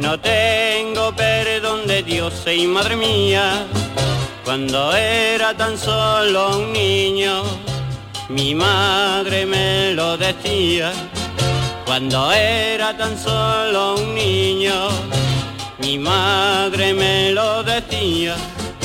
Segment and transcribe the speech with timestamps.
[0.00, 3.66] no tengo perdón de Dios, y madre mía,
[4.44, 7.42] cuando era tan solo un niño,
[8.28, 10.92] mi madre me lo decía,
[11.86, 14.88] cuando era tan solo un niño,
[15.78, 18.36] mi madre me lo decía.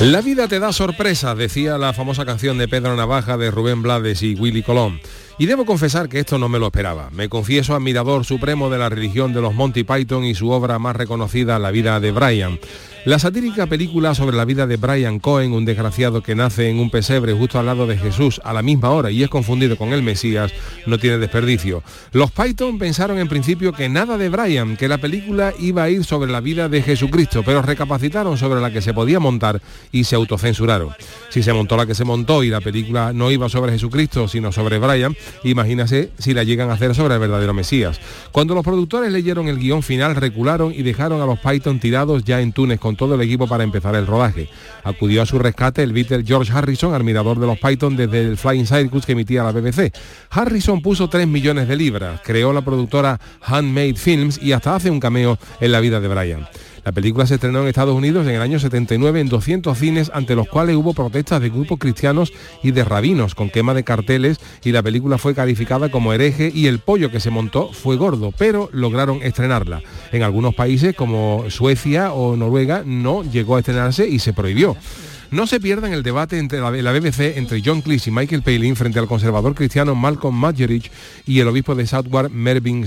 [0.02, 4.22] La vida te da sorpresa, decía la famosa canción de Pedro Navaja de Rubén Blades
[4.24, 5.00] y Willy Colón.
[5.38, 7.10] Y debo confesar que esto no me lo esperaba.
[7.12, 10.96] Me confieso admirador supremo de la religión de los Monty Python y su obra más
[10.96, 12.60] reconocida, La vida de Brian.
[13.06, 16.90] La satírica película sobre la vida de Brian Cohen, un desgraciado que nace en un
[16.90, 20.02] pesebre justo al lado de Jesús a la misma hora y es confundido con el
[20.02, 20.52] Mesías,
[20.88, 21.84] no tiene desperdicio.
[22.14, 26.04] Los Python pensaron en principio que nada de Brian, que la película iba a ir
[26.04, 29.62] sobre la vida de Jesucristo, pero recapacitaron sobre la que se podía montar
[29.92, 30.90] y se autocensuraron.
[31.30, 34.52] Si se montó la que se montó y la película no iba sobre Jesucristo, sino
[34.52, 38.00] sobre Brian, imagínase si la llegan a hacer sobre el verdadero Mesías.
[38.32, 42.42] Cuando los productores leyeron el guion final, recularon y dejaron a los Python tirados ya
[42.42, 44.50] en Túnez con todo el equipo para empezar el rodaje.
[44.84, 48.66] Acudió a su rescate el Beatle George Harrison, admirador de los Python desde el Flying
[48.66, 49.94] Circus que emitía la BBC.
[50.30, 55.00] Harrison puso 3 millones de libras, creó la productora Handmade Films y hasta hace un
[55.00, 56.48] cameo en la vida de Brian.
[56.86, 60.36] La película se estrenó en Estados Unidos en el año 79 en 200 cines ante
[60.36, 64.72] los cuales hubo protestas de grupos cristianos y de rabinos con quema de carteles y
[64.72, 68.70] la película fue calificada como hereje y el pollo que se montó fue gordo, pero
[68.72, 69.82] lograron estrenarla.
[70.12, 74.78] En algunos países como Suecia o Noruega no llegó a estrenarse y se prohibió.
[75.32, 79.00] No se pierdan el debate entre la, BBC entre John Cleese y Michael Palin frente
[79.00, 80.92] al conservador cristiano Malcolm Muggeridge
[81.26, 82.86] y el obispo de Southwark Mervyn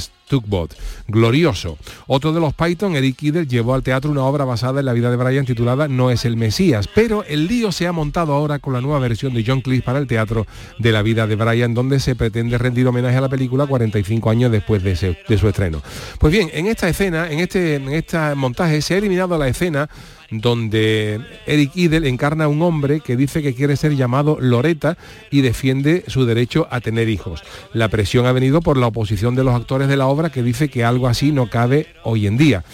[1.07, 1.79] Glorioso.
[2.07, 5.11] Otro de los Python, Eric Idle, llevó al teatro una obra basada en la vida
[5.11, 8.73] de Brian titulada No es el Mesías, pero el lío se ha montado ahora con
[8.73, 10.47] la nueva versión de John Cleese para el teatro
[10.79, 14.53] de la vida de Brian, donde se pretende rendir homenaje a la película 45 años
[14.53, 15.83] después de su estreno.
[16.19, 19.89] Pues bien, en esta escena, en este, en este montaje, se ha eliminado la escena
[20.31, 24.99] donde Eric Idle encarna a un hombre que dice que quiere ser llamado Loreta
[25.31, 27.43] y defiende su derecho a tener hijos.
[27.73, 30.69] La presión ha venido por la oposición de los actores de la obra que dice
[30.69, 32.65] que algo así no cabe hoy en día.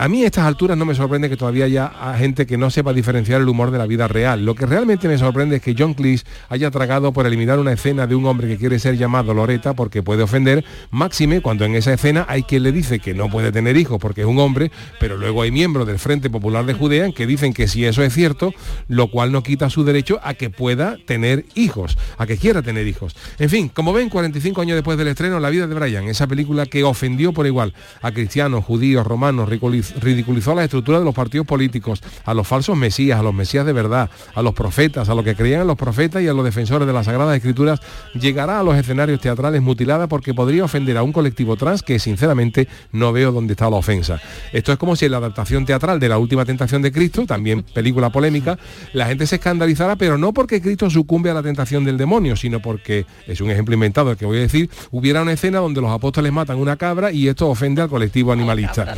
[0.00, 2.92] A mí a estas alturas no me sorprende que todavía haya gente que no sepa
[2.92, 4.44] diferenciar el humor de la vida real.
[4.44, 8.06] Lo que realmente me sorprende es que John Cleese haya tragado por eliminar una escena
[8.06, 11.92] de un hombre que quiere ser llamado Loreta porque puede ofender, máxime cuando en esa
[11.92, 14.70] escena hay quien le dice que no puede tener hijos porque es un hombre,
[15.00, 18.14] pero luego hay miembros del Frente Popular de Judea que dicen que si eso es
[18.14, 18.54] cierto,
[18.86, 22.86] lo cual no quita su derecho a que pueda tener hijos, a que quiera tener
[22.86, 23.16] hijos.
[23.40, 26.66] En fin, como ven, 45 años después del estreno, La vida de Brian, esa película
[26.66, 31.46] que ofendió por igual a cristianos, judíos, romanos, ridiculiz- ridiculizó la estructura de los partidos
[31.46, 35.24] políticos, a los falsos mesías, a los mesías de verdad, a los profetas, a los
[35.24, 37.80] que creían en los profetas y a los defensores de las Sagradas Escrituras,
[38.14, 42.68] llegará a los escenarios teatrales mutilada porque podría ofender a un colectivo trans que sinceramente
[42.92, 44.20] no veo dónde está la ofensa.
[44.52, 47.62] Esto es como si en la adaptación teatral de La Última Tentación de Cristo, también
[47.62, 48.58] película polémica,
[48.92, 52.60] la gente se escandalizara, pero no porque Cristo sucumbe a la tentación del demonio, sino
[52.60, 55.90] porque, es un ejemplo inventado el que voy a decir, hubiera una escena donde los
[55.90, 58.94] apóstoles matan una cabra y esto ofende al colectivo animalista.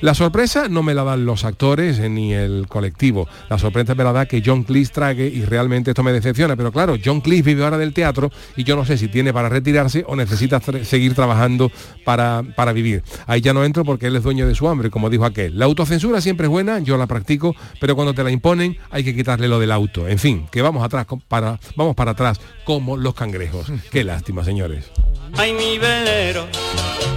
[0.00, 3.28] La sorpresa no me la dan los actores eh, ni el colectivo.
[3.50, 6.56] La sorpresa me la da que John Cleese trague y realmente esto me decepciona.
[6.56, 9.50] Pero claro, John Cleese vive ahora del teatro y yo no sé si tiene para
[9.50, 11.70] retirarse o necesita tra- seguir trabajando
[12.06, 13.02] para, para vivir.
[13.26, 15.58] Ahí ya no entro porque él es dueño de su hambre, como dijo aquel.
[15.58, 19.14] La autocensura siempre es buena, yo la practico, pero cuando te la imponen hay que
[19.14, 20.08] quitarle lo del auto.
[20.08, 23.66] En fin, que vamos atrás, para, vamos para atrás como los cangrejos.
[23.90, 24.90] Qué lástima, señores.
[25.36, 26.46] Ay, mi velero,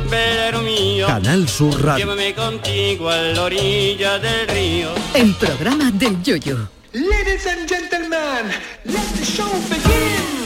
[0.09, 1.07] velero mío.
[1.07, 2.05] Canal Sur Radio.
[2.05, 4.89] Llévame contigo a la orilla del río.
[5.13, 6.69] El programa del Yoyo.
[6.93, 8.51] Ladies and gentlemen,
[8.85, 10.45] let the show begin.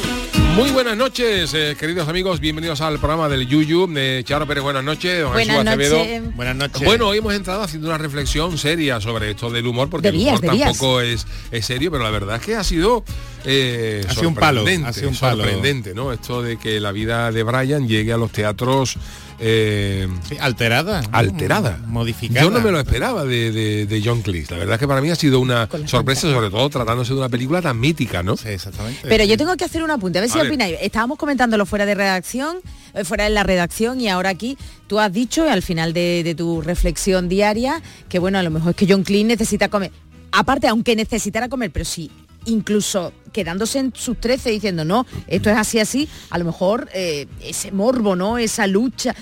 [0.56, 3.88] Muy buenas noches, eh, queridos amigos, bienvenidos al programa del Yuyu.
[3.95, 5.21] Eh, Charo Pérez, buenas noches.
[5.21, 5.97] don Buenas Jesús Acevedo.
[6.00, 6.35] noches.
[6.35, 6.83] Buenas noches.
[6.85, 10.39] Bueno, hoy hemos entrado haciendo una reflexión seria sobre esto del humor, porque Debías, el
[10.39, 10.67] humor debías.
[10.69, 13.05] tampoco es, es serio, pero la verdad es que ha sido,
[13.45, 15.44] eh, Ha sido un palo, ha sido un palo.
[15.44, 16.12] sorprendente, ¿no?
[16.12, 18.95] Esto de que la vida de Brian llegue a los teatros
[19.39, 21.01] eh, Sí, alterada.
[21.01, 21.09] ¿no?
[21.12, 21.80] alterada.
[21.88, 22.41] Modificada.
[22.41, 24.53] Yo no me lo esperaba de, de- de John Cleese.
[24.53, 27.30] La verdad es que para mí ha sido una sorpresa, sobre todo tratándose de una
[27.30, 28.36] película tan mítica, ¿no?
[28.38, 29.01] Sí, exactamente.
[29.07, 30.50] Pero yo tengo que hacer un apunte, a ver si Vale.
[30.50, 30.77] opináis.
[30.81, 32.57] Estábamos comentándolo fuera de redacción,
[32.94, 34.57] eh, fuera de la redacción y ahora aquí
[34.88, 38.71] tú has dicho al final de, de tu reflexión diaria que bueno, a lo mejor
[38.71, 39.91] es que John Cleese necesita comer.
[40.31, 42.12] Aparte, aunque necesitara comer, pero sí,
[42.45, 47.27] incluso quedándose en sus 13 diciendo, no, esto es así, así, a lo mejor eh,
[47.43, 48.37] ese morbo, ¿no?
[48.37, 49.15] Esa lucha,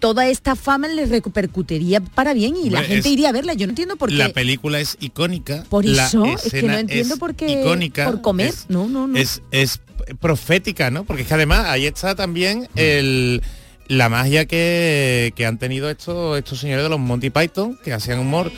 [0.00, 3.54] toda esta fama le repercutiría para bien y la gente iría a verla.
[3.54, 4.16] Yo no entiendo por qué.
[4.16, 5.64] La película es icónica.
[5.68, 8.04] Por la eso, es que no entiendo por qué- Icónica.
[8.04, 8.48] por comer.
[8.48, 9.16] Es, No, no, no.
[9.18, 9.80] Es, es
[10.20, 11.04] profética, ¿no?
[11.04, 13.42] Porque es que además ahí está también el,
[13.88, 18.18] la magia que, que han tenido estos, estos señores de los Monty Python, que hacían
[18.18, 18.50] humor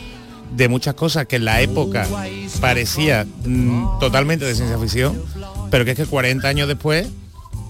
[0.50, 2.06] de muchas cosas que en la época
[2.60, 5.20] parecía mm, totalmente de ciencia ficción,
[5.70, 7.08] pero que es que 40 años después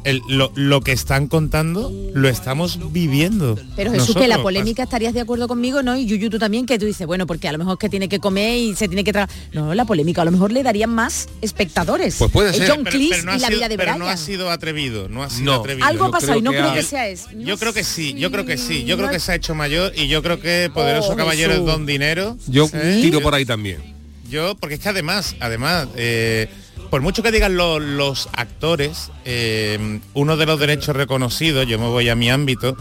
[0.04, 3.58] el- lo, lo que están contando lo estamos viviendo.
[3.76, 5.96] Pero Jesús, que la polémica estarías de acuerdo conmigo, ¿no?
[5.96, 8.08] Y Yuyu tú también, que tú dices, bueno, porque a lo mejor es que tiene
[8.08, 9.28] que comer y se tiene que tragar.
[9.52, 12.16] No, la polémica, a lo mejor le darían más espectadores.
[12.18, 12.68] Pues puede ser.
[12.70, 13.98] John Pero- Cleese pero no ha y la sido- vida de pero Brian.
[13.98, 15.60] no ha sido atrevido, no ha sido No.
[15.60, 15.86] atrevido.
[15.86, 17.28] Algo ha Yo pasado y no creo creo que sea eso.
[17.34, 19.34] No Yo creo que sí, yo creo que sí, yo no creo que se ha
[19.34, 21.64] hecho mayor y yo creo que Poderoso Oh, Caballero es.
[21.64, 22.36] Don Dinero.
[22.46, 22.98] Yo ¿eh?
[23.02, 23.78] tiro por ahí también.
[24.30, 26.48] Yo, porque es que además, además, eh,
[26.90, 31.86] por mucho que digan lo- los actores, eh, uno de los derechos reconocidos, yo me
[31.88, 32.76] voy a mi ámbito,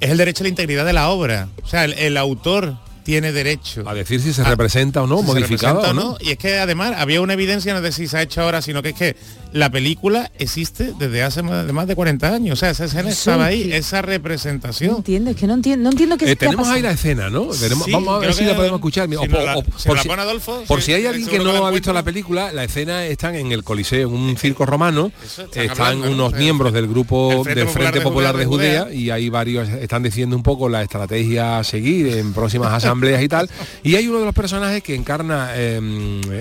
[0.00, 1.48] es el derecho a la integridad de la obra.
[1.62, 3.88] O sea, el, el autor tiene derecho.
[3.88, 6.16] A decir si se representa o no, si modificado o no.
[6.20, 8.82] Y es que además había una evidencia, no sé si se ha hecho ahora, sino
[8.82, 9.16] que es que
[9.56, 12.52] la película existe desde hace más de, más de 40 años.
[12.54, 14.96] O sea, esa escena estaba es ahí, que- esa No representación.
[14.96, 17.46] entiendo, es que no entiendo, no entiendo qué Eh, ha tenemos ahí la escena, ¿no?
[17.46, 19.08] Tenemos- Sí, vamos a ver si que- la podemos escuchar.
[19.08, 20.92] si O- nos o- la- o- si por la si- pone Adolfo, por sí, si
[20.94, 24.08] hay alguien que que no ha visto la película, la escena están en el Coliseo,
[24.08, 26.12] en un circo romano, Eso están están hablando, ¿no?
[26.26, 29.28] unos miembros del grupo Frente del Popular Frente de Popular de Judea, Judea y hay
[29.30, 33.48] varios están diciendo un poco la estrategia a seguir en próximas asambleas y tal.
[33.82, 35.80] Y hay uno de los personajes que encarna eh,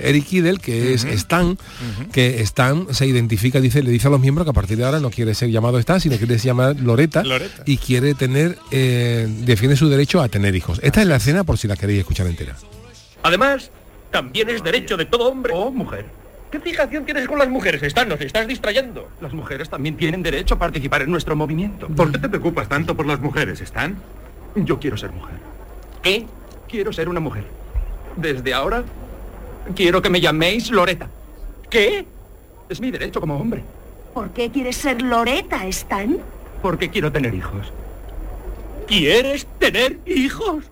[0.04, 1.58] Eric Idle, que es Stan,
[2.12, 5.00] que Stan se identifica, dice, le dice a los miembros que a partir de ahora
[5.00, 7.64] no quiere ser llamado Stan, sino quiere ser llamado Loreta, Loreta.
[7.66, 10.80] y quiere tener, eh, defiende su derecho a tener hijos.
[10.84, 12.56] Esta es la escena por si la queréis escuchar entera.
[13.24, 13.72] Además,
[14.12, 16.06] también es derecho de todo hombre o mujer.
[16.52, 17.84] ¿Qué fijación tienes con las mujeres?
[17.84, 19.10] Están, nos estás distrayendo.
[19.20, 21.88] Las mujeres también tienen derecho a participar en nuestro movimiento.
[21.88, 23.98] ¿Por qué te preocupas tanto por las mujeres, Stan?
[24.56, 25.36] Yo quiero ser mujer.
[26.02, 26.26] ¿Qué?
[26.70, 27.44] Quiero ser una mujer.
[28.16, 28.84] Desde ahora,
[29.76, 31.10] quiero que me llaméis Loreta.
[31.70, 32.06] ¿Qué?
[32.70, 33.64] Es mi derecho como hombre.
[34.14, 36.18] ¿Por qué quieres ser Loreta, Stan?
[36.62, 37.72] Porque quiero tener hijos.
[38.88, 40.66] ¿Quieres tener hijos?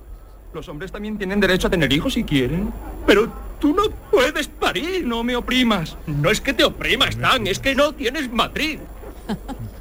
[0.53, 2.71] Los hombres también tienen derecho a tener hijos si quieren.
[3.05, 5.97] Pero tú no puedes parir, no me oprimas.
[6.07, 8.79] No es que te oprima, Stan, es que no tienes matriz.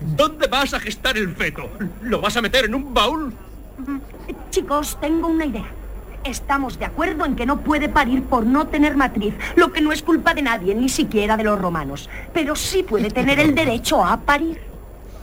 [0.00, 1.68] ¿Dónde vas a gestar el feto?
[2.02, 3.32] ¿Lo vas a meter en un baúl?
[4.50, 5.70] Chicos, tengo una idea.
[6.24, 9.92] Estamos de acuerdo en que no puede parir por no tener matriz, lo que no
[9.92, 12.08] es culpa de nadie, ni siquiera de los romanos.
[12.32, 14.60] Pero sí puede tener el derecho a parir.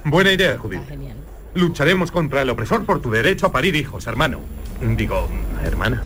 [0.04, 0.88] Buena idea, Judith.
[0.88, 1.16] Genial.
[1.54, 4.40] Lucharemos contra el opresor por tu derecho a parir hijos, hermano.
[4.82, 5.28] Digo,
[5.64, 6.04] hermana.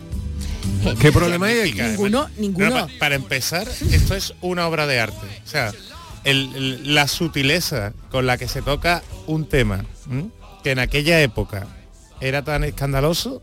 [1.00, 1.80] ¿Qué problema hay aquí?
[1.82, 5.26] Ninguno, no, para empezar, esto es una obra de arte.
[5.44, 5.72] O sea,
[6.24, 10.30] el- el- la sutileza con la que se toca un tema ¿m?
[10.62, 11.66] que en aquella época
[12.20, 13.42] era tan escandaloso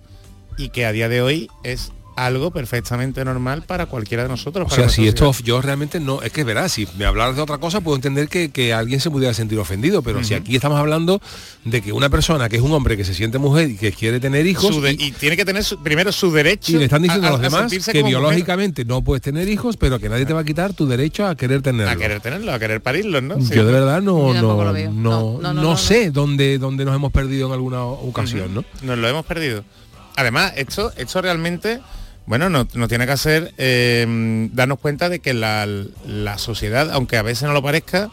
[0.62, 4.66] y que a día de hoy es algo perfectamente normal para cualquiera de nosotros.
[4.66, 7.42] O para sea, si esto yo realmente no, es que verás, si me hablaras de
[7.42, 10.78] otra cosa puedo entender que, que alguien se pudiera sentir ofendido, pero si aquí estamos
[10.78, 11.22] hablando
[11.64, 14.20] de que una persona que es un hombre que se siente mujer y que quiere
[14.20, 17.02] tener hijos de- y, y tiene que tener su- primero su derecho y le están
[17.02, 20.34] diciendo a, los demás que mujer, biológicamente no puedes tener hijos, pero que nadie te
[20.34, 21.92] va a quitar tu derecho a querer tenerlo.
[21.92, 23.40] a querer tenerlo, a querer parirlos, ¿no?
[23.42, 23.56] Sí.
[23.56, 26.84] Yo de verdad no, Yo no, no, No, no, no, no no, sé dónde, dónde
[26.84, 28.66] nos hemos perdido en alguna ocasión, ¿no?
[28.84, 29.64] Nos lo hemos perdido.
[30.16, 31.80] Además, esto, esto realmente,
[32.26, 35.68] bueno, nos, nos tiene que hacer eh, darnos cuenta de que la,
[36.06, 38.10] la sociedad, aunque a veces no lo parezca,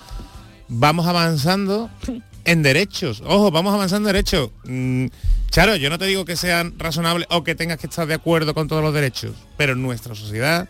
[0.68, 1.90] vamos avanzando
[2.44, 3.22] en derechos.
[3.26, 4.50] Ojo, vamos avanzando en derechos.
[4.64, 5.06] Mm,
[5.50, 8.54] Charo, yo no te digo que sean razonables o que tengas que estar de acuerdo
[8.54, 10.68] con todos los derechos, pero nuestra sociedad,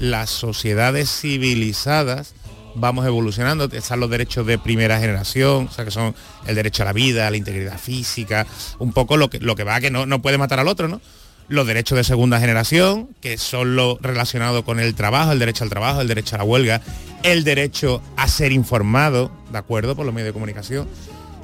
[0.00, 2.34] las sociedades civilizadas,
[2.74, 6.14] vamos evolucionando, están los derechos de primera generación, o sea que son
[6.46, 8.46] el derecho a la vida, a la integridad física,
[8.78, 10.88] un poco lo que, lo que va a que no, no puede matar al otro,
[10.88, 11.00] ¿no?
[11.48, 15.70] Los derechos de segunda generación, que son lo relacionado con el trabajo, el derecho al
[15.70, 16.82] trabajo, el derecho a la huelga,
[17.22, 19.96] el derecho a ser informado, ¿de acuerdo?
[19.96, 20.86] Por los medios de comunicación.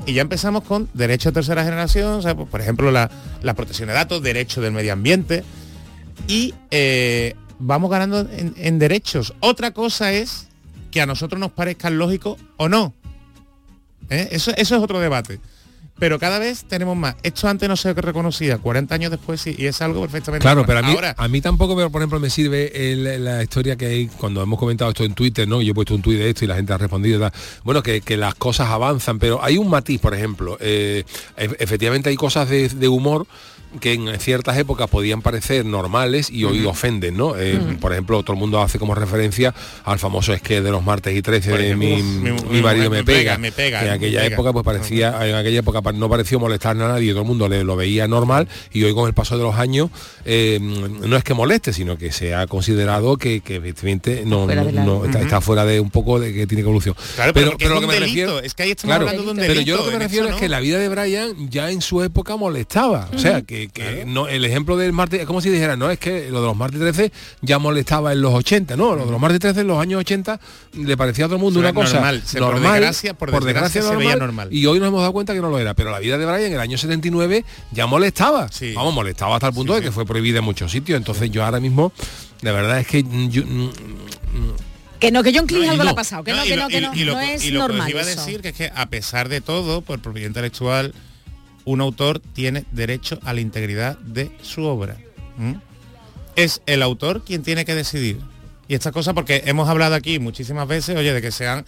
[0.05, 3.55] Y ya empezamos con derecho de tercera generación, o sea, pues, por ejemplo, la, la
[3.55, 5.43] protección de datos, derecho del medio ambiente.
[6.29, 9.33] Y eh, vamos ganando en derechos.
[9.41, 10.49] Otra cosa es
[10.95, 12.95] que a nosotros nos parezcan lógicos o no.
[14.11, 14.29] ¿Eh?
[14.31, 15.41] Eso, eso es otro debate.
[15.99, 17.15] pero cada vez tenemos más.
[17.23, 20.77] Esto antes no se reconocía, 40 años después sí, y es algo perfectamente Claro, normal.
[20.77, 23.75] pero a mí, Ahora, a mí tampoco, pero, por ejemplo, me sirve el- la historia
[23.77, 25.63] que hay cuando hemos comentado esto en Twitter, ¿no?
[25.63, 27.19] Yo he puesto un tuit de esto y la gente ha respondido.
[27.21, 27.33] tal.
[27.65, 30.59] Bueno, que, que las cosas avanzan, pero hay un matiz, por ejemplo.
[30.61, 31.05] eh,
[31.37, 33.27] e- efectivamente hay cosas de, de humor
[33.81, 37.35] que en ciertas épocas podían parecer normales y hoy ofenden, ¿no?
[37.39, 39.55] Eh, Por ejemplo, todo el mundo hace como referencia
[39.85, 42.03] al famoso esque de los martes y 13 Por de ejemplo, mi,
[42.51, 44.35] mi- marido me me pega, pega, me pega, que en me aquella pega.
[44.35, 47.49] época pues parecía, en aquella época pa- no pareció molestar a nadie, todo el mundo
[47.49, 49.91] le, lo veía normal y hoy con el paso de los años
[50.25, 54.63] eh, no es que moleste, sino que se ha considerado que, que efectivamente no, Fuera
[55.07, 56.95] está, está fuera de un poco de que tiene evolución.
[57.17, 59.77] Claro, pero porque es un delito, es que ahí estamos hablando de un Pero yo
[59.77, 63.09] lo que me refiero es que la vida de Brian ya en su época molestaba.
[63.15, 65.99] O sea, que, que no, el ejemplo del martes, es como si dijera, no, es
[65.99, 69.21] que lo de los martes 13 ya molestaba en los 80, no, lo de los
[69.21, 70.41] martes 13 en los años 80
[70.75, 73.83] le parecía a todo el mundo una cosa normal, se- por normal, desgracia- por desgracia
[73.83, 74.49] se veía normal.
[74.53, 76.43] y hoy nos hemos dado cuenta que no lo era, pero la vida de Brian
[76.47, 78.49] en el año 79 ya molestaba.
[78.75, 80.97] Vamos, molestaba hasta el punto de que fue prohibida en muchos sitios.
[80.97, 81.93] Entonces yo ahora mismo,
[82.43, 83.71] la verdad es que mm, yo, mm,
[85.01, 85.93] Que no, que John Cleese No, algo le no.
[85.93, 87.63] ha pasado, que No, que no, que no, y lo- no es y lo que
[87.65, 88.21] os normal iba a eso.
[88.25, 90.95] decir que es que a pesar de todo, por propiedad intelectual,
[91.65, 94.97] un autor tiene derecho a la integridad de su obra.
[96.37, 98.19] Es el autor quien tiene que decidir.
[98.69, 101.65] Y esta cosa porque hemos hablado aquí muchísimas veces, oye, de que se han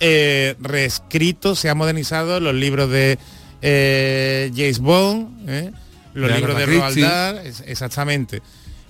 [0.00, 3.18] eh, reescrito, se han modernizado los libros de
[3.62, 5.72] eh, James Bond, ¿eh?
[6.14, 6.98] los De libros de Roald.
[7.00, 8.42] Dahl, es- exactamente.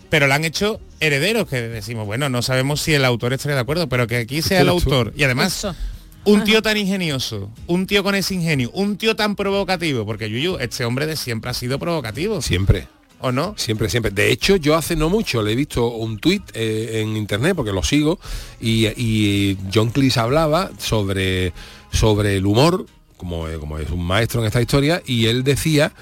[0.09, 3.61] Pero lo han hecho herederos, que decimos, bueno, no sabemos si el autor estaría de
[3.61, 5.13] acuerdo, pero que aquí sea el autor.
[5.17, 5.77] Y además, Eso.
[6.25, 10.59] Un tío tan ingenioso, un tío con ese ingenio, un tío tan provocativo, porque Yuyu,
[10.59, 12.43] este hombre de siempre ha sido provocativo.
[12.43, 12.89] siempre.
[13.21, 13.55] ¿O no?
[13.57, 14.13] Siempre, siempre.
[14.13, 17.73] De hecho, yo hace no mucho le he visto un tuit eh, en internet, porque
[17.73, 18.21] lo sigo,
[18.61, 21.53] y, y John Cleese hablaba sobre,
[21.91, 25.93] sobre el humor, como, eh, como es un maestro en esta historia, y él decía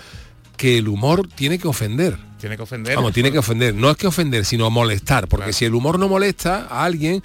[0.58, 2.18] que el humor tiene que ofender.
[2.38, 2.94] Tiene que ofender.
[2.94, 3.75] Vamos, tiene que ofender.
[3.75, 5.26] No es que ofender, sino molestar.
[5.26, 7.23] Porque si el humor no molesta a alguien,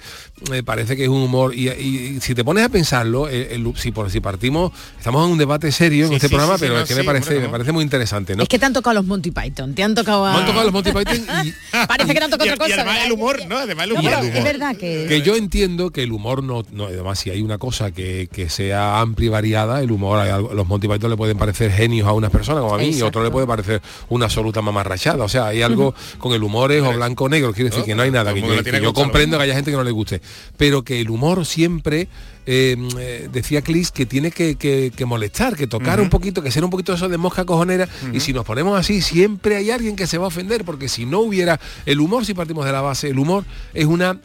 [0.50, 1.54] me parece que es un humor.
[1.54, 5.38] Y, si te pones a pensarlo, el- el- si, por, si partimos, estamos en un
[5.38, 7.48] debate serio en este sí, programa, sí, pero no, es que me parece, hombre, me
[7.52, 8.42] parece muy interesante, ¿no?
[8.42, 10.32] Es que te han tocado los Monty Python, te han tocado a...
[10.32, 11.52] Me han tocado los Monty Python y,
[11.86, 12.74] Parece que te han tocado Y- otra y cosa.
[12.82, 13.06] además ¿verdad?
[13.06, 13.56] el humor, ¿no?
[13.58, 14.12] Además el No, humor.
[14.12, 15.06] pero el es verdad que...
[15.08, 18.48] que yo entiendo que el humor no, no además si hay una cosa que, que
[18.48, 22.06] sea amplia y variada el humor hay algo- los Monty Python le pueden parecer genios
[22.08, 25.24] a unas personas como a mí y a otro le puede parecer una absoluta mamarrachada
[25.24, 27.86] o sea hay algo con el humor es o blanco o negro quiero decir No,
[27.86, 30.20] que no hay nada que yo, que comprendo que haya gente que no le guste
[30.56, 32.08] pero que el humor siempre
[32.46, 36.50] eh, eh, decía Clis que tiene que, que- que molestar, que tocar un poquito, que
[36.50, 37.88] ser un poquito eso de mosca cojonera.
[38.12, 41.06] Y si nos ponemos así siempre hay alguien que se va a ofender porque si
[41.06, 44.18] no hubiera el humor, si partimos de la base, el humor es una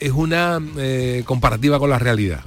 [0.00, 2.40] es una eh, comparativa con la realidad.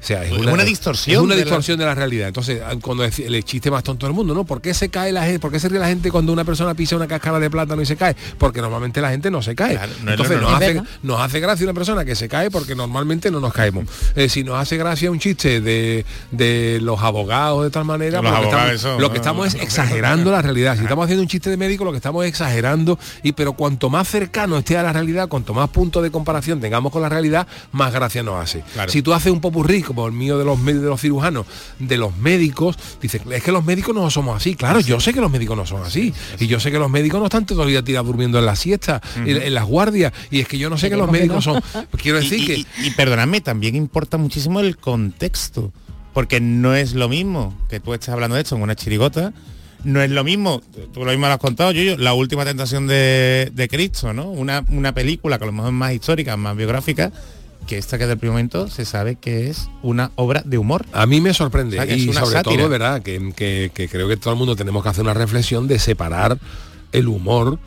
[0.00, 2.28] O sea, es Es una, una distorsión es una de la- distorsión de la realidad.
[2.28, 4.44] Entonces, ah, cuando deci- el chiste más tonto del mundo, ¿no?
[4.44, 5.38] ¿Por qué se cae la gente?
[5.40, 7.86] ¿Por qué se ríe la gente cuando una persona pisa una cáscara de plátano y
[7.86, 8.16] se cae?
[8.38, 9.74] Porque normalmente la gente no se cae.
[9.76, 12.50] Claro, no es Entonces nos hace, Es nos hace gracia una persona que se cae
[12.50, 13.84] porque normalmente no nos caemos.
[14.16, 18.32] Eh, si nos hace gracia un chiste de, de los abogados de tal manera, pues
[18.32, 20.76] lo que estamos, eso, lo que no, estamos es exagerando la realidad.
[20.76, 22.98] Si estamos haciendo un chiste de médico, lo que estamos es exagerando.
[23.22, 26.92] Y pero cuanto más cercano esté a la realidad, cuanto más punto de comparación tengamos
[26.92, 28.62] con la realidad, más gracia nos hace.
[28.72, 28.90] Claro.
[28.90, 31.46] Si tú haces un popurrí, como el mío de los de los cirujanos,
[31.78, 34.54] de los médicos, dices, es que los médicos no somos así.
[34.54, 36.14] Claro, yo sé que los médicos no son así.
[36.38, 38.56] Y yo sé que los médicos no están todo el día tirados durmiendo en la
[38.56, 40.12] siesta, en, en las guardias.
[40.30, 41.62] Y es que yo no sé que los médicos son.
[42.00, 42.54] Quiero decir y, que.
[42.58, 45.72] y- y perdonadme, también importa muchísimo el contexto,
[46.12, 49.32] porque no es lo mismo que tú estés hablando de esto en una chirigota,
[49.84, 50.60] no es lo mismo,
[50.92, 54.28] tú lo mismo lo has contado, yo, la última tentación de, de Cristo, ¿no?
[54.30, 57.10] Una, una película que a lo mejor es más histórica, más biográfica,
[57.70, 60.84] que esta que del primer momento se sabe que es una obra de humor.
[60.92, 62.56] A mí me sorprende O sea, y sobre sátira.
[62.56, 63.00] todo, ¿verdad?
[63.00, 66.36] Que, que- que creo que todo el mundo tenemos que hacer una reflexión de separar
[66.90, 67.60] el humor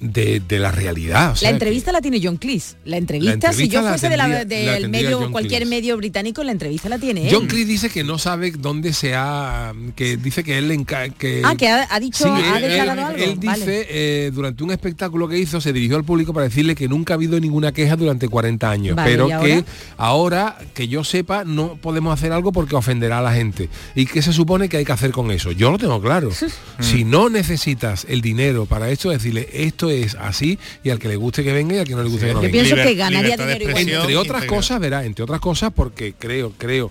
[0.00, 1.32] de, de la realidad.
[1.32, 2.76] o sea, La entrevista la tiene John Cleese.
[2.84, 5.76] La entrevista, La si yo fuese de del tendría medio, John cualquier Cleese.
[5.76, 7.34] medio británico, la entrevista la tiene él.
[7.34, 10.80] John Cleese dice que no sabe dónde se ha que dice que él le
[11.18, 13.24] que Ah, que ha, ha dicho, Sí, ha él- declarado él, algo.
[13.32, 16.88] él dice, eh, durante un espectáculo que hizo, se dirigió al público para decirle que
[16.88, 19.64] nunca ha habido ninguna queja durante 40 años, Vale, pero que
[19.98, 23.68] ahora, que yo sepa, no podemos hacer algo porque ofenderá a la gente.
[23.94, 25.52] ¿Y qué se supone que hay que hacer con eso?
[25.52, 26.30] Yo lo tengo claro.
[26.80, 31.16] si no necesitas el dinero para esto, decirle esto es así y al que le
[31.16, 32.52] guste que venga y al que no le guste que no Yo venga.
[32.52, 33.76] pienso Liber- que ganaría dinero.
[33.76, 34.46] Entre otras integral.
[34.46, 36.90] cosas, verá, entre otras cosas porque creo, creo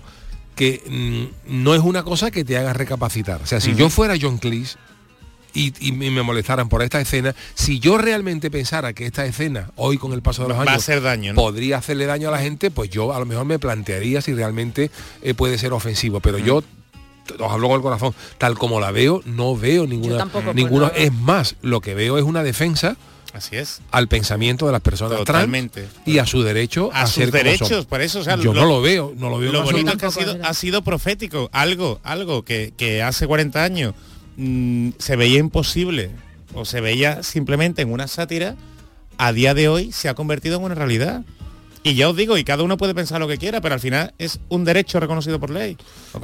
[0.56, 3.40] que mm, no es una cosa que te haga recapacitar.
[3.42, 4.76] O sea, si yo fuera John Cleese
[5.54, 9.96] y, y me molestaran por esta escena, si yo realmente pensara que esta escena, hoy
[9.98, 11.36] con el paso de los Va a años, hacer daño, ¿no?
[11.40, 14.90] podría hacerle daño a la gente, pues yo a lo mejor me plantearía si realmente
[15.22, 16.20] eh, puede ser ofensivo.
[16.20, 16.62] Pero yo
[17.38, 20.86] os hablo con el corazón, tal como la veo, no veo ninguna, tampoco, pues no.
[20.94, 22.96] Es más, lo que veo es una defensa
[23.32, 23.80] Así es.
[23.92, 25.82] al pensamiento de las personas Totalmente.
[25.82, 27.84] trans y a su derecho A a, sus ser como derechos, son.
[27.84, 29.52] por eso, o sea, yo lo- no lo veo, no lo veo.
[29.52, 33.94] Lo bonito que ha sido, ha sido profético, algo, algo que, que hace 40 años
[34.36, 36.10] mm, se veía imposible
[36.54, 38.56] o se veía simplemente en una sátira,
[39.18, 41.22] a día de hoy se ha convertido en una realidad.
[41.82, 44.12] Y ya os digo, y cada uno puede pensar lo que quiera, pero al final
[44.18, 45.78] es un derecho reconocido por ley.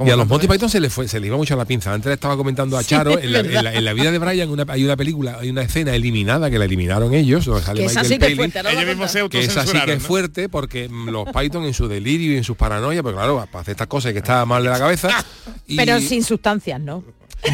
[0.05, 0.51] Y a los Monty es.
[0.51, 1.91] Python se le fue, se le iba mucho la pinza.
[1.91, 4.49] Antes le estaba comentando a Charo, en, la, en la- en la vida de Brian
[4.51, 8.01] una- hay una película, hay una escena eliminada que la eliminaron ellos, sale Que esa
[8.03, 10.05] Michael sí que es se que esa sí que es ¿no?
[10.07, 13.61] fuerte porque mm, los Python en su delirio y en sus paranoias, porque claro, para
[13.61, 15.09] hacer estas cosas que está mal de la cabeza.
[15.69, 17.03] Y, Pero sin sustancias, ¿no?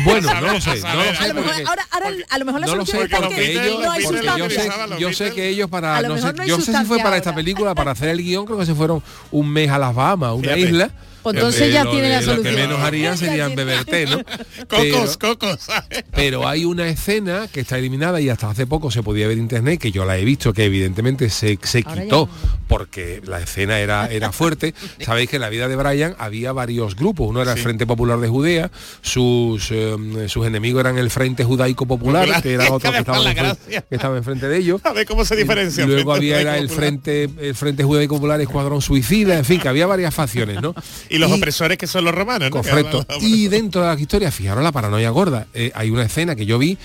[0.06, 2.46] Bueno, no lo sé, no lo A sé lo mejor, porque- ahora, ahora a lo
[2.46, 5.48] mejor la no lo sé porque ellos, no hay porque yo sé, yo sé que
[5.50, 8.10] ellos para A no sé, no yo sé si fue para esta película para hacer
[8.10, 10.62] el guion creo que se fueron un mes a las Bahamas, a una Fíjate.
[10.62, 10.92] isla.
[11.24, 12.56] Pues entonces Eh, ya lo tiene la Lo que solución.
[12.56, 13.56] menos serían tiene.
[13.64, 14.18] beber té, ¿no?
[14.68, 15.68] Cocos, Pero- cocos,
[16.14, 19.44] pero hay una escena que está eliminada y hasta hace poco se podía ver en
[19.44, 22.30] internet, que yo la he visto, que evidentemente se, se quitó
[22.68, 24.74] porque la escena era, era fuerte.
[25.00, 27.28] Sabéis que en la vida de Brian había varios grupos.
[27.30, 29.96] Uno era el Frente Popular de Judea, sus, eh,
[30.28, 32.42] sus enemigos eran el Frente Judaico Popular, Popular.
[32.44, 34.82] que era otro que estaba, enfrente, que estaba enfrente de ellos.
[34.84, 35.86] A ver cómo se diferencia.
[35.86, 36.70] Luego Frente había era el.
[36.70, 40.74] Frente, el Frente Judaico Popular Escuadrón Suicida, en fin, que había varias facciones, ¿no?
[41.14, 42.62] Y los opresores que son los romanos, ¿no?
[42.62, 43.06] Correcto.
[43.22, 45.48] Y dentro de la historia, fijaros la paranoia gorda.
[45.54, 46.78] Eh, hay una escena que yo vi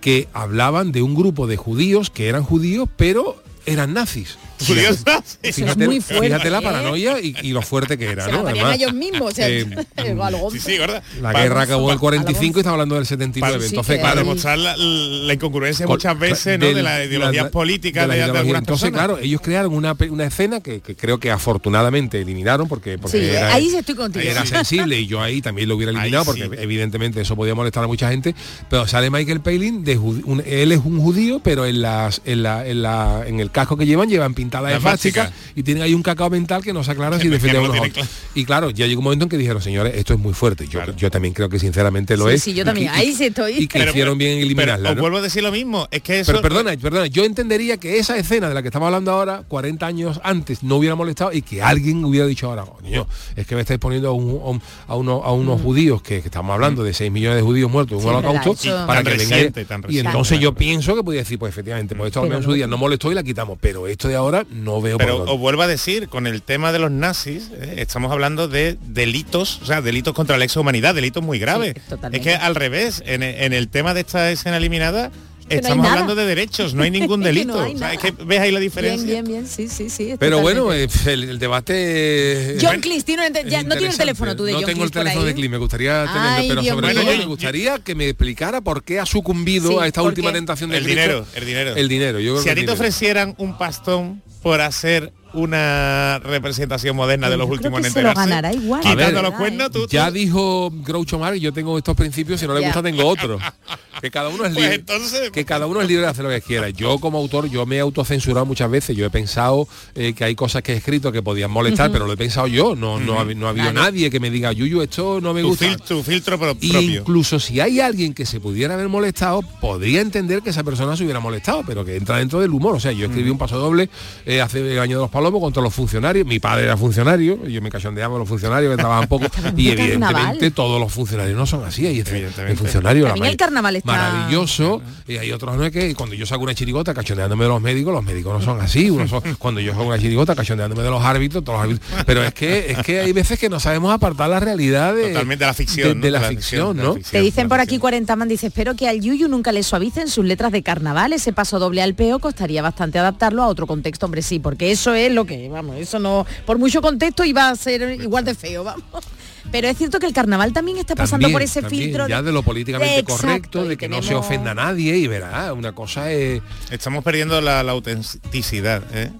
[0.00, 4.36] que hablaban de un grupo de judíos que eran judíos, pero eran nazis.
[4.66, 5.54] Judíos nazis.
[5.56, 6.62] Fíjate, muy fuerte, fíjate la ¿eh?
[6.62, 8.46] paranoia y, y lo fuerte que era, Se ¿no?
[8.46, 9.32] Además, ellos mismos.
[9.32, 9.66] O sea, eh,
[10.22, 11.02] algo- Sí, sí, gorda.
[11.20, 13.54] la Para- guerra acabó en el a 45 y estamos hablando del 79.
[13.54, 16.66] Para, Entonces, para demostrar la, la incongruencia Col- muchas veces ¿no?
[16.66, 18.40] de las ideologías la- políticas de, la de ideología.
[18.40, 19.06] algunas Entonces, personas.
[19.06, 23.24] claro, ellos crearon una, una escena que, que creo que afortunadamente eliminaron porque, porque Sí,
[23.24, 24.24] era, ahí sí estoy contigo.
[24.24, 26.62] era sensible y yo ahí también lo hubiera eliminado Ahí porque sí.
[26.62, 28.34] evidentemente eso podía molestar a mucha gente.
[28.68, 32.66] Pero sale Michael Palin, de un- él es un judío, pero en las en la,
[32.66, 36.02] en la en el casco que llevan llevan pintada de La y tienen ahí un
[36.02, 38.08] cacao mental que no se aclara si Que no- otros.
[38.34, 40.64] Y claro, ya llegó un momento en que dijeron, señores, esto es muy fuerte.
[40.66, 40.94] Yo, Claro.
[40.96, 42.42] yo también creo que sinceramente lo Sí, es.
[42.42, 42.88] sí, yo también.
[42.90, 43.52] Ahí sí estoy.
[43.58, 44.90] Y que Pero- hicieron bien en Pero eliminarla.
[44.90, 45.00] os ¿no?
[45.02, 46.32] vuelvo a decir lo mismo, es que eso...
[46.32, 49.86] Pero perdona, perdona, yo entendería que esa escena de la que estamos hablando ahora, 40
[49.86, 53.60] años antes, no hubiera molestado y que alguien hubiera dicho ahora, coño, es que me
[53.62, 56.82] estáis poniendo a, un- a un- a unos, a unos judíos, que, que estamos hablando
[56.82, 59.64] de 6 millones de judíos muertos en Sí, un holocausto, para Tan que venga reciente,
[59.64, 60.58] tan Y entonces yo Claro.
[60.58, 62.76] pienso que podía decir, pues efectivamente, pues esto al Pero menos en su día no
[62.78, 65.66] molestó y la quitamos, pero esto de ahora no veo Pero por os vuelvo a
[65.66, 70.14] decir, con el tema de los nazis, eh, estamos hablando de delitos, o sea, delitos
[70.14, 71.74] contra la exhumanidad, delitos muy graves.
[71.88, 75.10] Sí, es que al revés, en, en el tema de esta escena eliminada,
[75.56, 77.54] no estamos hablando de derechos, no hay ningún Es que delito.
[77.56, 77.94] no hay O sea, nada.
[77.94, 79.06] es que ves ahí la diferencia.
[79.06, 80.14] Bien, bien, bien, sí, sí, sí.
[80.18, 81.10] Pero bueno, totalmente.
[81.10, 82.56] eh, el, el debate...
[82.60, 85.04] John Cleese, tiene ya, no tiene el teléfono tú de No John tengo el Cleese
[85.04, 85.34] teléfono de?
[85.34, 88.82] Cleese, me gustaría tenerlo, Ay, pero Dios sobre todo me gustaría que me explicara por
[88.84, 90.38] qué ha sucumbido Sí, a esta ¿por última qué?
[90.38, 91.76] tentación del El dinero, el dinero.
[91.76, 96.18] El dinero, yo creo Si que a ti te ofrecieran un pastón por hacer una
[96.22, 98.80] representación moderna de Yo los creo últimos que en se lo ganará igual.
[98.84, 99.70] A ver, Quitando los ¿verdad, cuernos, eh?
[99.72, 102.66] tú, tú- Ya dijo Groucho Marx, yo tengo estos principios, si no le Ya.
[102.68, 103.40] gusta tengo otros.
[104.00, 106.40] Que cada uno es Pues entonces- que cada uno es libre de hacer lo que
[106.40, 106.70] quiera.
[106.70, 108.96] Yo como autor, yo me he autocensurado muchas veces.
[108.96, 112.12] Yo he pensado eh, que hay cosas que he escrito que podían molestar, pero lo
[112.14, 112.74] he pensado yo.
[112.74, 113.80] No, no, ha, no ha habido Claro.
[113.80, 115.66] nadie que me diga, Yuyu, esto no me tu, gusta.
[115.66, 117.00] fil- tu filtro pro- Y propio.
[117.02, 121.04] incluso si hay alguien que se pudiera haber molestado, podría entender que esa persona se
[121.04, 122.74] hubiera molestado, pero que entra dentro del humor.
[122.74, 123.88] O sea, yo escribí un paso doble
[124.26, 126.26] eh, hace el año de los palomos contra los funcionarios.
[126.26, 129.26] Mi padre era funcionario, yo me cachondeaba los funcionarios que trabajan poco.
[129.56, 131.86] y evidentemente todos los funcionarios no son así.
[131.86, 136.14] Hay el funcionario También el carnaval está- maravilloso y hay otros no es que cuando
[136.14, 138.88] yo saco una chirigota cachondeándome de los médicos, los médicos no son así.
[139.08, 142.04] Son, cuando yo saco una chirigota cachondeándome de los árbitros, todos los árbitros.
[142.04, 145.44] Pero es que es que hay veces que no sabemos apartar la realidad de, Totalmente
[145.44, 146.00] de la ficción, de, ¿no?
[146.00, 146.82] de la ficción, ¿no?
[146.82, 147.22] la Te ficción.
[147.22, 147.80] dicen por aquí ficción.
[147.80, 151.32] 40 man, dice, espero que al Yuyu nunca le suavicen sus letras de carnaval, ese
[151.32, 155.11] paso doble al peo costaría bastante adaptarlo a otro contexto, hombre, sí, porque eso es
[155.12, 159.04] lo que, vamos, eso no, por mucho contexto iba a ser igual de feo, vamos.
[159.50, 162.22] Pero es cierto que el carnaval también está pasando También, por ese también, filtro ya
[162.22, 165.72] de lo políticamente Exacto, correcto, de que no se ofenda a nadie y verá, una
[165.72, 168.82] cosa es Estamos perdiendo la, la autenticidad.
[168.92, 169.10] ¿eh?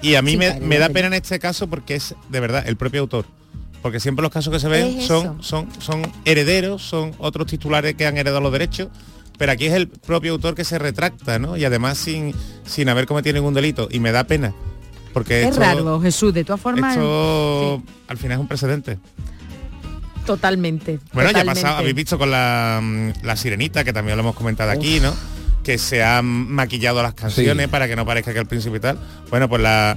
[0.00, 2.40] Y a mí Sí, me, claro, me da pena en este caso porque es de
[2.40, 3.26] verdad el propio autor.
[3.82, 7.94] Porque siempre los casos que se ven Es son, son, son herederos, son otros titulares
[7.96, 8.88] que han heredado los derechos,
[9.36, 11.56] pero aquí es el propio autor que se retracta, ¿no?
[11.56, 12.32] Y además sin,
[12.64, 13.88] sin haber cometido ningún delito.
[13.90, 14.54] Y me da pena.
[15.12, 18.98] Porque Es esto, raro, Jesús, de todas formas, esto al final es un precedente.
[20.26, 21.00] totalmente.
[21.12, 24.36] Bueno, ya ha pasado, habéis visto con la, mm, la sirenita, que también lo hemos
[24.36, 25.12] comentado aquí, ¿no?
[25.64, 27.70] Que se han maquillado las canciones Sí.
[27.70, 28.98] para que no parezca que al principio y tal.
[29.30, 29.96] Bueno, pues la-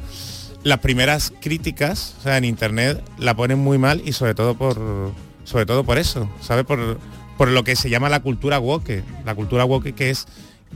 [0.63, 5.11] las primeras críticas, o sea, en internet, la ponen muy mal y sobre todo por,
[5.43, 6.65] sobre todo por eso, ¿sabes?
[6.65, 6.97] Por,
[7.37, 9.03] por lo que se llama la cultura woke.
[9.25, 10.25] La cultura woke que es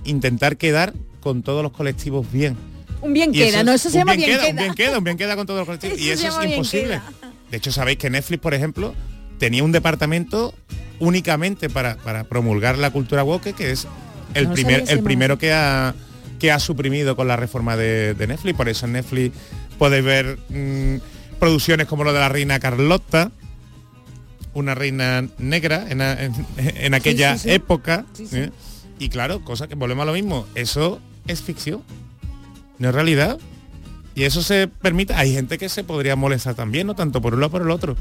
[0.06, 2.56] intentar quedar con todos los colectivos bien.
[3.02, 4.52] Un bien Y queda, no, es- eso se llama bien bien queda, queda.
[4.52, 6.00] Un bien queda, un bien queda con todos los colectivos.
[6.00, 7.02] Y eso es imposible.
[7.50, 8.94] De hecho, sabéis que Netflix, por ejemplo,
[9.38, 10.54] tenía un departamento
[11.00, 13.88] únicamente para, para promulgar la cultura woke, que es
[14.34, 15.96] el, No primer, el primero que ha,
[16.40, 18.56] que ha suprimido con la reforma de, de Netflix.
[18.58, 19.36] Por eso en Netflix
[19.78, 20.98] podéis ver mm,
[21.40, 23.32] producciones como lo de la reina Carlota,
[24.54, 27.52] una reina negra en, a- en- en aquella sí, sí.
[27.56, 28.06] época.
[28.14, 28.28] Sí.
[28.34, 28.50] ¿eh?
[29.00, 31.82] Y claro, cosa que volvemos a lo mismo, eso es ficción,
[32.80, 33.40] no es realidad.
[34.16, 37.50] Y eso se permite, hay gente que se podría molestar también, no tanto por uno
[37.50, 37.96] como por el otro.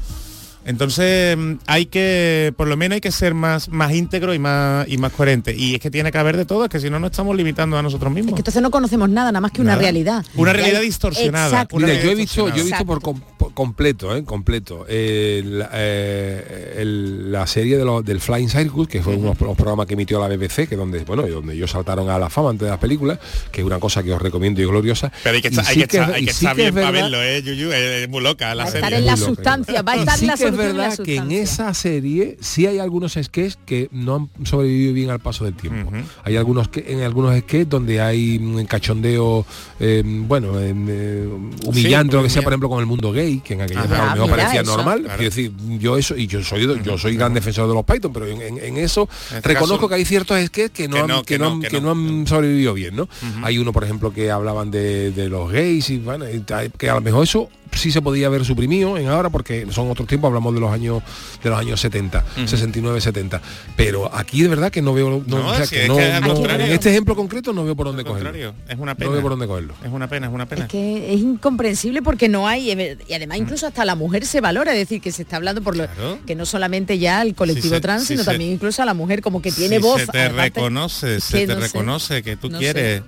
[0.65, 4.87] Entonces mm, hay que, por lo menos hay que ser más, más íntegro y más,
[4.87, 5.55] y más coherente.
[5.55, 7.77] Y es que tiene que haber de todo, es que si no nos estamos limitando
[7.77, 8.33] a nosotros mismos.
[8.35, 10.23] Que entonces no conocemos nada, nada más que una realidad.
[10.35, 11.47] Una realidad hay- distorsionada.
[11.47, 11.75] Exacto.
[11.77, 13.01] Una Mira, yo he visto, yo he visto por, Exacto.
[13.01, 14.23] com- por completo, ¿eh?
[14.23, 19.33] completo, eh, la, eh, el- la serie de los- del Flying Circus, que fue uno
[19.33, 22.19] de los programas que emitió la BBC, que donde, bueno, y donde ellos saltaron a
[22.19, 23.19] la fama antes de las películas,
[23.51, 25.11] que es una cosa que os recomiendo y gloriosa.
[25.23, 27.21] Pero hay que estar, hay sí que estar, es- hay que estar bien para verlo,
[27.23, 27.71] ¿eh, Yuyu?
[27.71, 28.85] Es, muy loca la Va a serie.
[28.87, 30.97] estar en la Muy loca, sustancia, va a Y estar sí la que es verdad
[31.03, 35.45] que en esa serie sí hay algunos sketches que no han sobrevivido bien al paso
[35.45, 35.91] del tiempo.
[36.23, 39.45] Hay algunos que en algunos sketches donde hay mm, cachondeo,
[39.79, 41.27] eh, bueno, em, eh,
[41.65, 44.23] humillante, lo que sea, por ejemplo, con el mundo gay, que en aquella época lo
[44.25, 44.75] Ah, parecía eso.
[44.75, 45.01] normal.
[45.03, 45.17] Claro.
[45.17, 48.27] Quiero decir, yo eso, y yo soy yo soy gran defensor de los Python, pero
[48.27, 51.01] en, en- en eso En este reconozco caso- que hay ciertos sketches que no, Que
[51.01, 51.95] han, no, que que no no, han- que que no.
[51.95, 53.07] no han sobrevivido bien, ¿no?
[53.43, 56.43] Hay uno, por ejemplo, que hablaban de, de los gays y bueno, y
[56.77, 60.07] que a lo mejor eso sí se podía haber suprimido en ahora porque son otros
[60.07, 61.01] tiempos, hablamos de los años
[61.43, 63.41] de los años 70, 69, 70.
[63.75, 65.95] Pero aquí de verdad que no veo no, No, o sea, si que es no-
[65.97, 66.65] que al no- contrario.
[66.65, 68.53] en este ejemplo concreto no veo por dónde Al cogerlo.
[68.67, 69.11] es una No pena.
[69.11, 69.73] veo por dónde cogerlo.
[69.83, 70.63] Es una pena, es una pena.
[70.63, 72.71] Es que es incomprensible porque no hay
[73.07, 75.75] y además incluso hasta la mujer se valora, es decir, que se está hablando por
[75.77, 76.19] lo Claro.
[76.25, 78.85] que no solamente ya el colectivo Si se- trans, si sino se- también incluso a
[78.85, 80.01] la mujer como que tiene Si voz.
[80.01, 81.59] Se te reconoce, se te no sé.
[81.61, 83.03] reconoce que tú No quieres.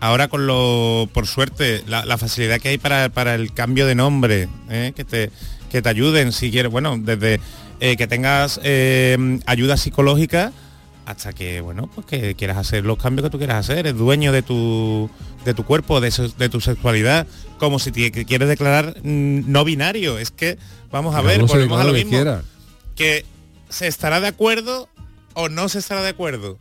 [0.00, 3.94] Ahora con lo, por suerte, la, la facilidad que hay para, para el cambio de
[3.94, 4.92] nombre, ¿eh?
[4.96, 5.30] que te
[5.70, 7.38] que te ayuden si quieres, bueno, desde
[7.78, 10.52] eh, que tengas eh, ayuda psicológica
[11.06, 14.32] hasta que, bueno, pues que quieras hacer los cambios que tú quieras hacer, eres dueño
[14.32, 15.08] de tu
[15.44, 17.26] de tu cuerpo, de, su- de tu sexualidad,
[17.58, 20.18] como si te quieres declarar mm, no binario.
[20.18, 20.58] Es que,
[20.90, 22.18] vamos a ver, volvemos a lo que mismo
[22.96, 23.24] que
[23.68, 24.88] se estará de acuerdo
[25.34, 26.58] o no se estará de acuerdo,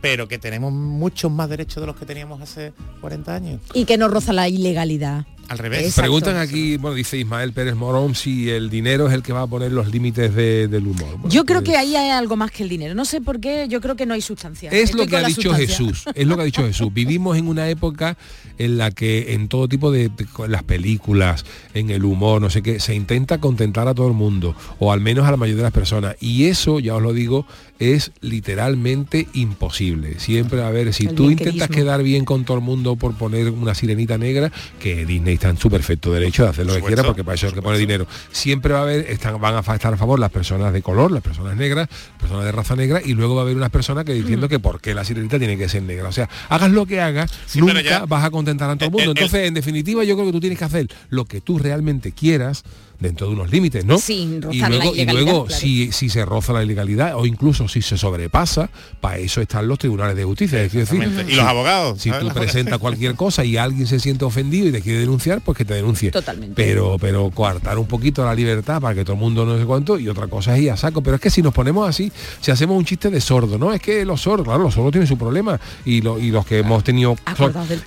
[0.00, 3.60] pero que tenemos muchos más derechos de los que teníamos hace 40 años.
[3.72, 5.26] Y que no roza la ilegalidad.
[5.52, 5.80] Al revés.
[5.80, 6.00] Exacto.
[6.02, 9.46] Preguntan aquí, bueno, dice Ismael Pérez Morón si el dinero es el que va a
[9.46, 11.16] poner los límites de- del humor.
[11.18, 12.94] Bueno, Yo creo pues- que ahí hay algo más que el dinero.
[12.94, 14.70] No sé por qué, yo creo que no hay sustancia.
[14.70, 15.66] Es Estoy lo que ha dicho sustancia.
[15.68, 16.88] Jesús, es lo que ha dicho Jesús.
[16.94, 18.16] Vivimos en una época
[18.58, 22.62] en la que en todo tipo de, de las películas, en el humor, no sé
[22.62, 25.62] qué, se intenta contentar a todo el mundo, o al menos a la mayoría de
[25.64, 26.16] las personas.
[26.20, 27.46] Y eso, ya os lo digo,
[27.78, 30.18] es literalmente imposible.
[30.20, 33.50] Siempre, a ver, si El tú intentas quedar bien con todo el mundo por poner
[33.50, 37.02] una sirenita negra, que Disney está en su perfecto derecho de hacer lo que quiera,
[37.02, 38.06] porque para eso es que pone dinero.
[38.30, 41.20] Siempre va a haber, están, van a estar a favor las personas de color, las
[41.22, 41.88] personas negras,
[42.20, 44.16] personas de raza negra, y luego va a haber unas personas que Mm.
[44.22, 46.08] diciendo que por qué la sirenita tiene que ser negra.
[46.08, 48.88] O sea, hagas lo que hagas, Sí, nunca ya- vas a contentar a todo el
[48.88, 49.10] el- mundo.
[49.12, 52.12] el- Entonces, en definitiva, yo creo que tú tienes que hacer lo que tú realmente
[52.12, 52.62] quieras
[53.02, 53.98] dentro de unos límites, ¿no?
[53.98, 55.60] Sin y la luego, y luego claro.
[55.60, 59.78] si, si se roza la ilegalidad o incluso si se sobrepasa, para eso están los
[59.78, 60.62] tribunales de justicia.
[60.62, 61.02] Es decir.
[61.28, 64.80] Y los abogados, Si tú presentas cualquier cosa y alguien se siente ofendido y te
[64.80, 66.10] quiere denunciar, pues que te denuncie.
[66.10, 66.54] Totalmente.
[66.54, 69.98] Pero, pero coartar un poquito la libertad para que todo el mundo no sé cuánto
[69.98, 71.02] y otra cosa es ir a saco.
[71.02, 72.10] Pero es que si nos ponemos así,
[72.40, 73.72] si hacemos un chiste de sordo, ¿no?
[73.72, 75.58] Es que los sordos, claro, los sordos tienen su problema.
[75.84, 77.16] Y, lo- y los que hemos tenido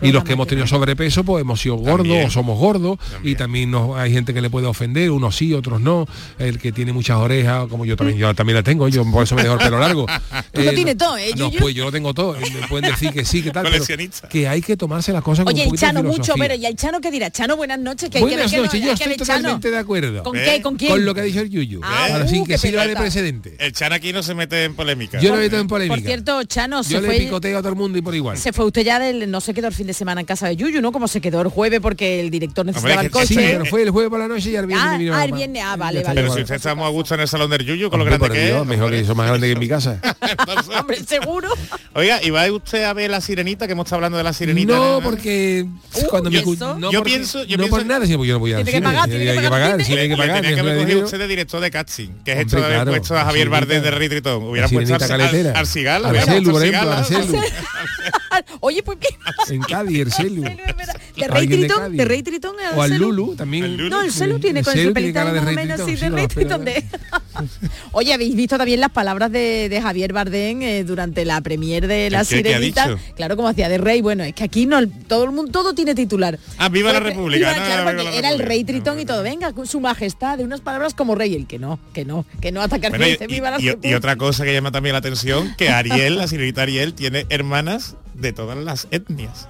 [0.01, 2.27] y los que hemos tenido sobrepeso, pues hemos sido gordos También.
[2.27, 2.97] o somos gordos.
[3.23, 6.07] Y también nos, hay gente que le puede ofender, unos sí, otros no.
[6.37, 9.35] El que tiene muchas orejas, como yo también, yo también la tengo, yo por eso
[9.35, 10.05] me dejo el pelo largo.
[10.51, 12.33] Tú lo tienes todo, ¿eh, No, pues yo lo tengo todo.
[12.33, 13.65] Me pueden decir que sí, que tal.
[13.71, 13.83] pero
[14.29, 16.65] que hay que tomarse las cosas con Oye, un el de Chano, mucho, pero ¿y
[16.65, 17.29] el Chano qué dirá?
[17.31, 19.39] Chano, buenas noches, que hay Buenas que ver noches, que yo hay estoy Chano.
[19.39, 20.23] totalmente de acuerdo.
[20.23, 20.43] ¿Con ¿Eh?
[20.45, 20.61] qué?
[20.61, 20.91] ¿Con quién?
[20.91, 21.81] Con lo que ha dicho el Yuyu.
[21.83, 23.55] Ah, uh, sí qué que sirva de precedente.
[23.59, 25.19] El Chan aquí no se mete en polémica.
[25.19, 25.95] Yo no me meto en polémica.
[25.95, 28.37] Por cierto, Chano, se yo le fue, picoteo a todo el mundo y por igual.
[28.37, 29.29] se fue usted ya del...
[29.29, 30.91] No se quedó el fin de semana en casa de Yuyu, ¿no?
[30.91, 33.27] Como se quedó el jueves porque el director necesitaba Hombre, el coche.
[33.27, 35.75] Sí, pero fue el jueves por la noche y al viernes Vino ah, viernes, ah,
[35.75, 36.21] vale, está vale.
[36.21, 38.49] Pero si usted estamos a gusto en el salón del Yuyu, con lo grande que
[38.57, 38.65] es.
[38.65, 39.99] mejor que eso más grande que en mi casa.
[40.79, 41.49] Hombre, seguro.
[41.93, 44.75] Oiga, ¿y va usted a ver la sirenita, que hemos estado hablando de la sirenita?
[44.75, 45.65] No, porque
[46.09, 48.53] cuando ¿y me Yo pienso- yo no pienso- por nada, sino porque yo no voy
[48.53, 50.95] a Tiene que pagar, tiene que pagar, tiene- que pagar.
[50.97, 53.91] usted de director de casting, que es esto de haber puesto a Javier Bardem de
[53.91, 54.43] Ritritón.
[54.43, 55.51] Hubiera puesto a sirenita Arce- caletera.
[55.55, 57.39] a Arcigal, hubiera Arcelu, por ejemplo, Arcelu.
[58.59, 58.97] Oye, pues.
[59.49, 60.05] En Cádiz.
[60.07, 60.43] Arcelu.
[61.15, 62.95] De Rey Tritón, de Rey Tritón O al.
[62.95, 63.89] Lulu también.
[63.89, 66.65] No, el celu tiene con tiene pelito más o menos así de sí, Rey Tritón
[66.65, 66.83] de...
[67.91, 72.09] Oye, habéis visto también las palabras de, de Javier Bardem eh, durante la premier de
[72.09, 72.97] La ¿El Sirenita.
[73.15, 74.01] Claro, como hacía de rey.
[74.01, 76.39] Bueno, es que aquí no todo el mundo todo tiene titular.
[76.57, 79.05] Ah, viva la República, viva, no, claro, viva porque la era el rey Tritón y
[79.05, 79.23] todo.
[79.23, 81.35] Venga, con su majestad, de unas palabras como rey.
[81.35, 84.99] El que no, que no, que no Bueno, y, otra cosa que llama también la
[84.99, 89.47] atención, que Ariel, la señorita Ariel, tiene hermanas de todas las etnias.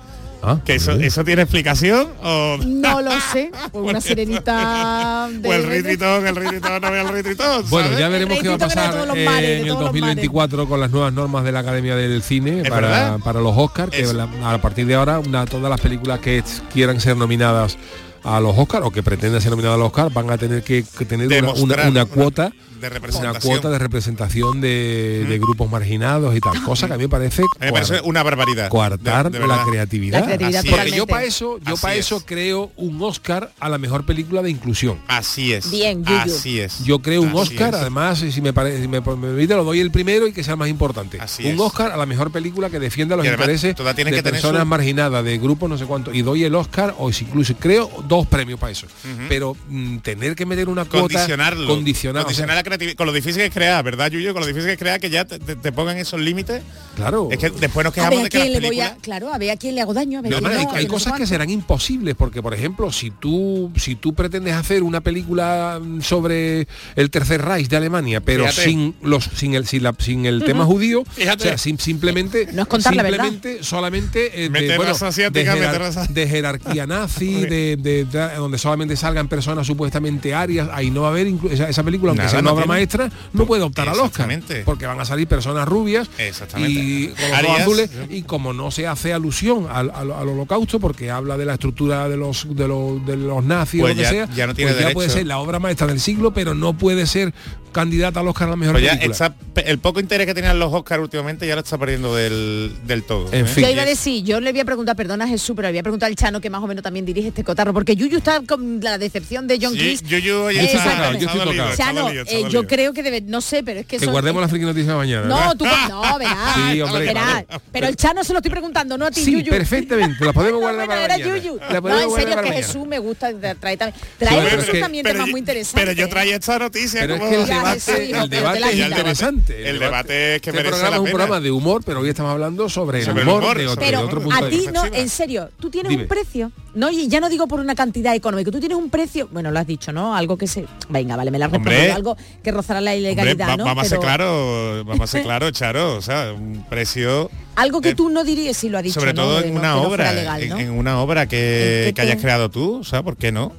[0.48, 5.50] Ah, que eso, eso tiene explicación o No lo sé, una sirenita de...
[5.50, 7.64] o el rey Tritón, el rey Tritón, no ve al rey Tritón.
[7.70, 10.92] Bueno, ya veremos qué va a pasar mares, en el todos los 2024 con las
[10.92, 14.86] nuevas normas de la Academia del Cine para, para los Oscars, que la- a partir
[14.86, 17.78] de ahora una, todas las películas que quieran ser nominadas
[18.26, 20.84] a los Oscars o que pretendan ser nominadas a los Oscars van a tener que,
[20.98, 23.54] que tener una, una- una una- cuota de una representación.
[23.54, 27.42] cuota de representación de, de grupos marginados y tal cosa que a mí me parece,
[27.42, 28.70] A mí me parece coar- una barbaridad.
[28.70, 30.28] coartar de- de la creatividad.
[30.40, 30.62] La.
[30.64, 32.06] Porque yo para eso, yo para es.
[32.06, 35.00] eso creo un Oscar a la mejor película de inclusión.
[35.08, 35.72] Así es.
[35.72, 36.36] Bien, Yuyu.
[36.36, 36.84] Así es.
[36.84, 37.82] Yo creo un Así Oscar, es.
[37.82, 40.54] además, si me parece, si me, me permite, lo doy el primero y que sea
[40.54, 41.20] el más importante.
[41.20, 41.60] Así un es.
[41.60, 44.42] Oscar a la mejor película que defienda los además, intereses todas tienen de que tener
[44.42, 46.14] personas su- marginadas, de grupos no sé cuánto.
[46.14, 48.88] Y doy el Oscar, o si incluso creo dos premios para eso.
[49.30, 53.08] Pero mm, tener que meter una cuota condicionarlo condicionar, o sea, condicionar la creatividad con
[53.08, 55.26] lo difícil que es crear verdad Yuyo con lo difícil que es crear que ya
[55.26, 56.62] te, pongan esos límites
[56.96, 58.78] claro es que después nos A quejamos ver de a que las quién le voy
[58.78, 59.02] películas a...
[59.02, 60.66] Claro, a ver a quién le hago daño, a ver No, a quién no, hay,
[60.66, 63.72] no, a hay quién no sé cosas que serán imposibles porque por ejemplo si tú
[63.76, 68.64] si tú pretendes hacer una película sobre el tercer Reich de Alemania pero Fíjate.
[68.70, 71.44] sin los sin el sin, la- sin el tema judío Fíjate.
[71.44, 73.26] o sea sin- simplemente No es contar la verdad.
[73.30, 78.36] simplemente solamente eh, de, bueno, raza asiática, de, raza- de jerarquía nazi de, de- de-
[78.36, 82.22] donde solamente salgan personas supuestamente arias ahí no va a haber esa, esa película aunque
[82.24, 82.76] Nada, sea una no obra tiene.
[82.78, 84.30] maestra no puede optar al Oscar
[84.66, 86.72] porque van a salir personas rubias Exactamente.
[86.80, 90.80] y con los Arias, azules y como no se hace alusión al, al- al holocausto
[90.80, 93.98] porque habla de la estructura de los de los, de los nazis Pues o lo
[93.98, 96.34] que ya- sea ya no tiene pues ya puede ser la obra maestra del siglo
[96.34, 97.34] pero no puede ser
[97.72, 100.58] candidata al Oscar a la mejor Pues ya película está- el poco interés que tenían
[100.60, 103.48] los Oscars últimamente ya lo está perdiendo del, del todo En ¿eh?
[103.50, 103.64] fin.
[103.66, 105.84] Yo iba a decir, yo le voy a preguntar, perdona Jesús, pero le voy a
[105.84, 108.80] preguntar al Chano que más o menos también dirige este cotarro, porque Yuyu está con
[108.82, 110.06] la decepción de John Sí, Cleese.
[110.06, 111.76] Yuyu Eh, está- yo estoy tocado.
[111.76, 114.14] Chano, dolido, está eh, yo creo que debe, no sé, pero es que que son-
[114.14, 115.56] guardemos eh, la friki noticia de mañana No, ¿verdad?
[115.58, 116.56] tú no, verás.
[116.72, 117.44] Sí, hombre, verás.
[117.72, 119.50] Pero el Chano se lo estoy preguntando, no a ti, sí Yuyu.
[119.52, 121.38] perfectamente la podemos No, guardar bueno, para mañana.
[121.40, 121.58] Yuyu.
[121.60, 122.58] La No, podemos en guardar serio que.
[122.64, 123.30] Jesús me gusta
[123.60, 124.00] trae también.
[124.02, 125.86] Sí, Trae pero Jesús es también pero, temas muy interesantes.
[125.86, 128.76] pero yo traía esta noticia pero es como- que el debate, el pero debate es
[128.88, 131.18] interesante El debate es que este merece programa la es un pena.
[131.18, 134.02] programa de humor pero hoy estamos hablando sobre, el humor, de, otro, sobre de Pero
[134.06, 134.72] otro punto a ti vista.
[134.72, 138.16] no, en serio, tú tienes un precio, no, y ya no digo por una cantidad
[138.16, 140.16] económica, tú tienes un precio, bueno, lo has dicho, ¿no?
[140.16, 141.72] Algo que se, venga, vale, me la has Hombre.
[141.72, 143.66] respondido, algo que rozará la Hombre, ilegalidad, va- ¿no?
[143.66, 147.90] vamos a ser claro vamos a ser claro Charo o sea un precio algo que
[147.90, 150.42] eh, tú no dirías si lo ha dicho, sobre todo en una no obra legal,
[150.44, 150.60] en, ¿no?
[150.60, 153.52] en una obra que, ¿En qué que hayas creado tú o sea por qué no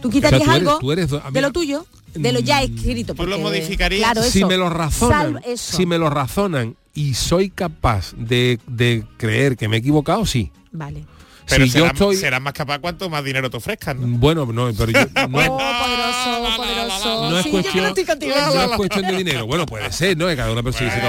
[0.00, 2.62] Tú quitarías O sea, tú eres- algo tú eres de lo tuyo, de lo ya
[2.62, 3.14] escrito.
[3.14, 4.02] ¿Tú lo modificarías?
[4.02, 4.30] Claro, eso.
[4.30, 9.68] si me lo razonan, si me lo razonan y soy capaz de, de creer que
[9.68, 10.50] me he equivocado, sí.
[10.72, 11.04] Vale.
[11.48, 14.18] Pero si yo estoy serás más capaz cuanto más dinero te ofrezcan ¿no?
[14.18, 17.30] bueno, no, pero yo no, Oh, poderoso, poderoso.
[17.30, 18.34] no es sí, yo creo cuestión que estoy contigo.
[18.54, 21.00] no es cuestión de dinero bueno puede ser no que cada una persona si,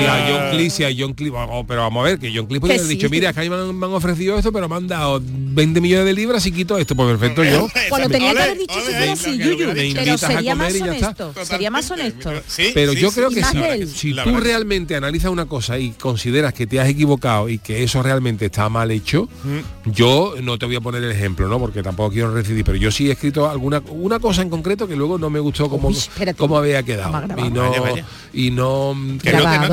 [0.00, 2.46] si a John Cleese si a John Cleese oh, pero vamos a ver que John
[2.46, 2.94] Cleese podría haber sí.
[2.96, 5.20] dicho mira que a mí me han, me han ofrecido esto pero me han dado
[5.24, 7.68] 20 millones de libras y quito esto pues perfecto yo
[7.98, 9.72] lo tenía que haber dicho lo así, Yuyu.
[9.94, 11.34] Pero sería más honesto.
[11.44, 12.32] Sería más honesto.
[12.74, 13.42] Pero yo creo que
[13.86, 18.02] si, tú realmente analizas una cosa y consideras que te has equivocado y que eso
[18.02, 19.58] realmente está mal hecho, Mm.
[19.86, 21.58] Yo no te voy a poner el ejemplo, ¿no?
[21.58, 24.96] Porque tampoco quiero decidir, pero yo sí he escrito alguna una cosa en concreto que
[24.96, 25.96] luego no me gustó como, Uy,
[26.36, 27.22] como había quedado.
[27.38, 28.04] Y no, Vaya, vaya.
[28.32, 29.68] y no Que era, cuadraba.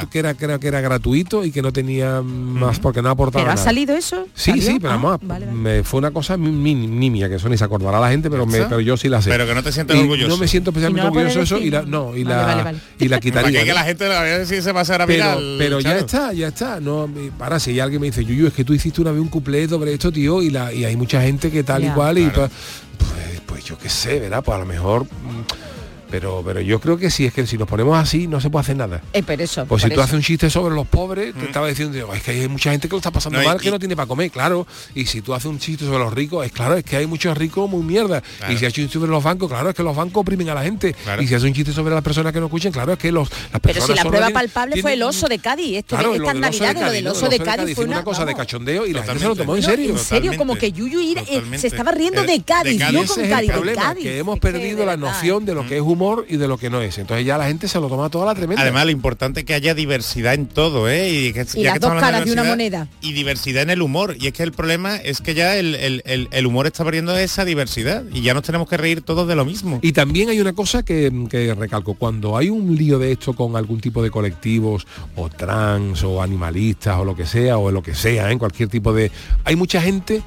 [0.00, 3.44] gratu- que, era, creo que era gratuito y que no tenía más porque no aportaba
[3.44, 4.26] ¿Pero ha salido eso?
[4.34, 4.62] Sí, ¿Salió?
[4.72, 5.46] sí, pero Ah, vale, vale.
[5.46, 8.46] me fue una cosa mi- mi- nimia, que eso ni se acordará la gente, pero,
[8.46, 9.30] me, pero yo sí la sé.
[9.30, 10.28] Pero que no te sientes Y orgulloso.
[10.28, 12.36] No me siento especialmente ¿Y no la orgulloso de eso y la, no, y Vale,
[12.36, 12.78] la, vale, vale.
[12.98, 13.64] y la Para quitaría.
[13.64, 16.32] que, la gente a ver si se va a hacer a pero pero ya está,
[16.32, 16.80] ya está.
[16.80, 19.68] No, ahora si alguien me dice, Yuyu, es que tú hiciste una vez un cuplé
[19.68, 21.88] sobre esto, tío, y la y hay mucha gente que tal Ya.
[21.88, 22.50] y cual, Claro.
[22.98, 24.42] pues, pues yo qué sé, ¿verdad?
[24.44, 25.04] Pues a lo mejor.
[25.04, 25.73] mm,
[26.14, 28.60] Pero, pero yo creo que sí, es que si nos ponemos así no se puede
[28.62, 29.02] hacer nada.
[29.12, 29.62] Eh, pero eso.
[29.66, 30.02] Pues por si tú eso.
[30.02, 32.92] haces un chiste sobre los pobres, te estaba diciendo, es que hay mucha gente que
[32.92, 34.64] lo está pasando No, y- mal, que y- no tiene para comer, claro.
[34.94, 37.36] Y si tú haces un chiste sobre los ricos, es claro, es que hay muchos
[37.36, 38.22] ricos muy mierda.
[38.38, 38.52] Claro.
[38.52, 40.54] Y si haces un chiste sobre los bancos, claro, es que los bancos oprimen a
[40.54, 40.92] la gente.
[41.02, 41.20] Claro.
[41.20, 43.28] Y si haces un chiste sobre las personas que no escuchen, claro, es que los,
[43.28, 45.78] las Pero personas si la prueba tienen- palpable fue el oso de Cádiz.
[45.78, 47.10] Esto Claro, de lo estas del oso de navidades, lo Cádiz, del ¿no?
[47.10, 49.34] oso El de Cádiz fue una, una, cosa de cachondeo y la gente se lo
[49.34, 49.90] tomó en serio.
[49.90, 53.48] en serio, como que Yuyu eh, se estaba riendo Eh, de Cádiz, no con Cádiz,
[53.48, 54.04] de problema, Cádiz.
[54.04, 56.70] que hemos perdido la noción de lo que es humor humor y de lo que
[56.70, 56.98] no es.
[56.98, 58.62] Entonces ya la gente se lo toma toda la tremenda.
[58.62, 61.10] Además, lo importante es que haya diversidad en todo, ¿eh?
[61.10, 62.88] Y, que, Y ya las que dos caras de una diversidad, moneda.
[63.00, 64.16] Y diversidad en el humor.
[64.20, 67.16] Y es que el problema es que ya el, el- el- el humor está perdiendo
[67.16, 69.78] esa diversidad y ya nos tenemos que reír todos de lo mismo.
[69.82, 73.56] Y también hay una cosa que, que recalco, cuando hay un lío de esto con
[73.56, 74.86] algún tipo de colectivos,
[75.16, 78.92] o trans, o animalistas, o lo que sea, o lo que sea, en cualquier tipo
[78.92, 79.10] de...
[79.44, 80.22] Hay mucha gente,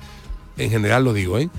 [0.57, 1.49] en general lo digo, ¿eh?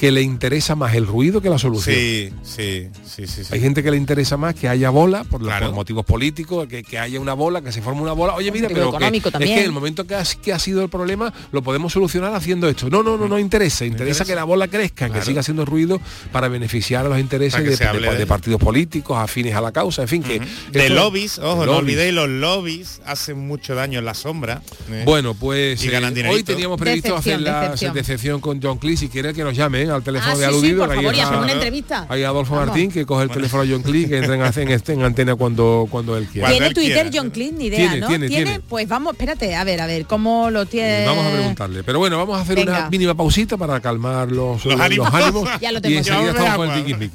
[0.00, 1.94] Que le interesa más el ruido que la solución.
[1.94, 3.44] Sí, sí, sí, sí.
[3.44, 3.50] sí.
[3.54, 5.66] Hay gente que le interesa más que haya bola por, la- Claro.
[5.66, 8.34] por motivos políticos, que, que haya una bola, que se forme una bola.
[8.34, 9.58] Oye, mira, pero que, económico es también.
[9.58, 12.88] que el momento que ha, que ha sido el problema lo podemos solucionar haciendo esto.
[12.88, 13.84] No, no, no, no interesa.
[13.84, 16.00] Interesa que la bola crezca, que siga haciendo ruido
[16.32, 19.60] para beneficiar a los intereses de, se hable de- de- de partidos políticos, afines a
[19.60, 20.40] la causa, en fin, que...
[20.72, 21.78] De esto- lobbies, ojo, de no lobbies.
[21.82, 24.62] olvidéis, los lobbies hacen mucho daño en la sombra.
[24.90, 25.02] ¿eh?
[25.04, 27.94] Bueno, pues Y eh, hoy teníamos previsto Decepción, hacer la decepción.
[27.94, 29.00] decepción con John Cleese.
[29.00, 29.54] Si quiere que nos
[29.96, 30.80] al teléfono Ah, de sí, sí, aludido.
[30.84, 32.06] por ahí favor, y está- hacemos una entrevista.
[32.08, 32.68] Hay Adolfo Vamos.
[32.68, 35.34] Martín que coge el teléfono a John Cleese que entra en, en, este- en antena
[35.36, 36.48] cuando, cuando él quiera.
[36.50, 37.10] ¿Tiene Twitter.
[37.12, 37.56] John Clean?
[37.56, 38.06] Ni idea, Tiene, ¿no?
[38.08, 38.60] tiene, tiene.
[38.60, 41.06] Pues vamos, espérate, a ver, a ver, ¿cómo lo tiene?
[41.06, 41.82] Vamos a preguntarle.
[41.84, 42.78] Pero bueno, vamos a hacer Venga.
[42.78, 45.10] una mínima pausita para calmar los, Los los ánimos.
[45.60, 45.98] Ya lo y tengo.
[45.98, 47.10] enseguida estamos con el.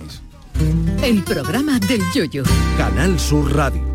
[1.03, 2.43] El programa del yoyo.
[2.77, 3.94] Canal Sur Radio.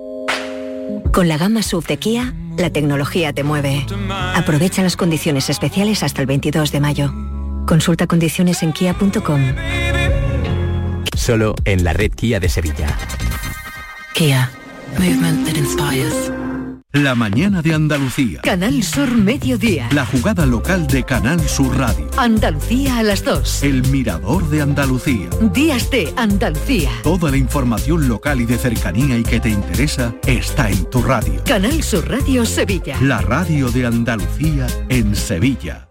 [1.11, 3.85] Con la gama SUV de Kia, la tecnología te mueve.
[4.35, 7.13] Aprovecha las condiciones especiales hasta el 22 de mayo.
[7.67, 9.41] Consulta condiciones en kia.com.
[11.15, 12.97] Solo en la red Kia de Sevilla.
[14.13, 14.49] Kia.
[14.97, 16.40] Movement that inspires.
[16.93, 18.41] La mañana de Andalucía.
[18.41, 19.87] Canal Sur Mediodía.
[19.93, 22.09] La jugada local de Canal Sur Radio.
[22.17, 23.63] Andalucía a las 2.
[23.63, 25.29] El mirador de Andalucía.
[25.53, 26.91] Días de Andalucía.
[27.01, 31.41] Toda la información local y de cercanía y que te interesa está en tu radio.
[31.45, 32.97] Canal Sur Radio Sevilla.
[32.99, 35.90] La radio de Andalucía en Sevilla.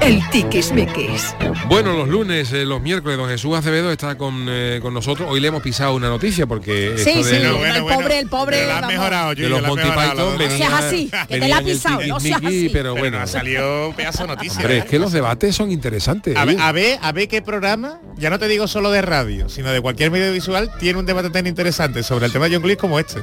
[0.00, 1.34] El tiquismiquis.
[1.68, 5.28] Bueno, los lunes, eh, los miércoles, don Jesús Acevedo está con, eh, con nosotros.
[5.30, 8.56] Hoy le hemos pisado una noticia porque Sí, esto sí, de, el pobre, el pobre.
[8.56, 8.96] Pero la has vamos.
[8.96, 12.00] mejorado, de los Monty Python la No venía- seas así, que te la ha pisado,
[12.06, 12.68] no seas tiquismiquis, así.
[12.72, 14.56] Pero bueno, ha salido pedazo de noticia.
[14.60, 14.78] hombre, ¿eh?
[14.78, 16.36] es que los debates son interesantes.
[16.36, 19.48] A ver, a ver, a ver qué programa, ya no te digo solo de radio,
[19.50, 22.62] sino de cualquier medio visual, tiene un debate tan interesante sobre el tema de John
[22.62, 23.20] Cleese como este.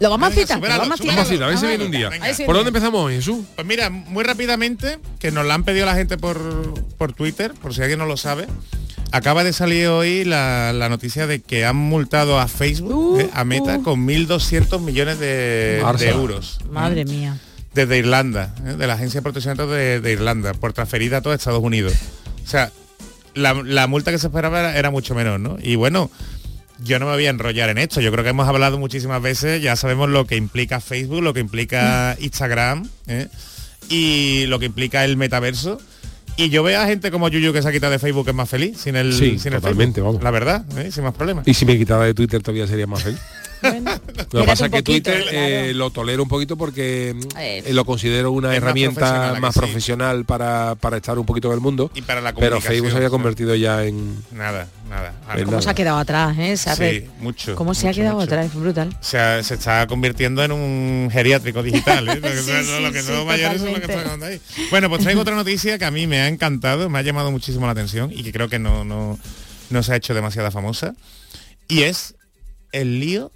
[0.00, 1.42] Lo vamos a citar, lo vamos a citar.
[1.42, 2.08] a ver si viene un día.
[2.08, 2.26] Venga.
[2.46, 3.44] ¿Por dónde empezamos, Jesús?
[3.54, 6.38] Pues mira, muy rápidamente, que nos la han pedido la gente por,
[6.96, 8.46] por Twitter, por si alguien no lo sabe.
[9.10, 13.30] Acaba de salir hoy la, la noticia de que han multado a Facebook, Uh, eh,
[13.32, 13.82] a Meta, uh.
[13.82, 16.58] con 1.200 millones de, de euros.
[16.70, 17.38] Madre mía.
[17.74, 21.10] Desde Irlanda, eh, de la Agencia de Protección de Datos de, de Irlanda, por transferir
[21.10, 21.94] datos a Estados Unidos.
[22.44, 22.70] O sea,
[23.34, 25.56] la, la multa que se esperaba era, era mucho menor, ¿no?
[25.60, 26.10] Y bueno,
[26.82, 28.00] yo no me voy a enrollar en esto.
[28.00, 31.40] Yo creo que hemos hablado muchísimas veces, ya sabemos lo que implica Facebook, lo que
[31.40, 33.28] implica Instagram ¿eh?
[33.88, 35.80] y lo que implica el metaverso.
[36.36, 38.36] Y yo veo a gente como Yuyu que se ha quitado de Facebook que es
[38.36, 40.20] más feliz sin el, Sí, sin el totalmente, Facebook.
[40.20, 40.22] vamos.
[40.22, 40.92] La verdad, ¿eh?
[40.92, 41.48] sin más problemas.
[41.48, 43.18] Y si me quitara de Twitter todavía sería más feliz.
[44.32, 47.62] lo que pasa es que poquito, Twitter eh, lo tolero un poquito porque mm, Eh,
[47.66, 51.48] eh, lo considero una Es más herramienta profesional, más, profesional para, para estar un poquito
[51.48, 51.90] en el mundo.
[51.94, 54.16] Y para la pero Facebook se había convertido ya en...
[54.32, 55.14] Nada, nada.
[55.36, 56.56] en ¿Cómo se ha quedado atrás, eh?
[56.56, 58.24] Sí, mucho, ¿Cómo se ha quedado mucho.
[58.26, 58.46] atrás?
[58.46, 58.96] Es brutal.
[59.00, 62.14] se, ha- se está convirtiendo en un geriátrico digital, ¿eh?
[62.20, 63.92] Lo que, Sí, son- sí, lo que sí, somos mayores es lo que totalmente.
[63.92, 64.40] está acabando ahí.
[64.70, 67.66] Bueno, pues traigo otra noticia que a mí me ha encantado, me ha llamado muchísimo
[67.66, 69.18] la atención y que creo que no, no,
[69.70, 70.94] no se ha hecho demasiada famosa.
[71.68, 72.14] Y es
[72.72, 73.30] el lío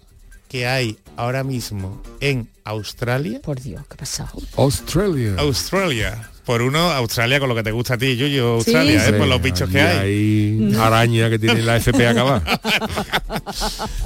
[0.52, 3.40] que hay ahora mismo en Australia.
[3.42, 4.32] Por Dios, ¿qué ha pasado?
[4.58, 5.34] Australia.
[5.38, 6.28] Australia.
[6.44, 9.06] Por uno, Australia con lo que te gusta a ti, Yuyo, Australia, ¿eh?
[9.06, 10.68] Sí, por los bichos que hay.
[10.68, 12.42] hay araña que tiene la FP acabada.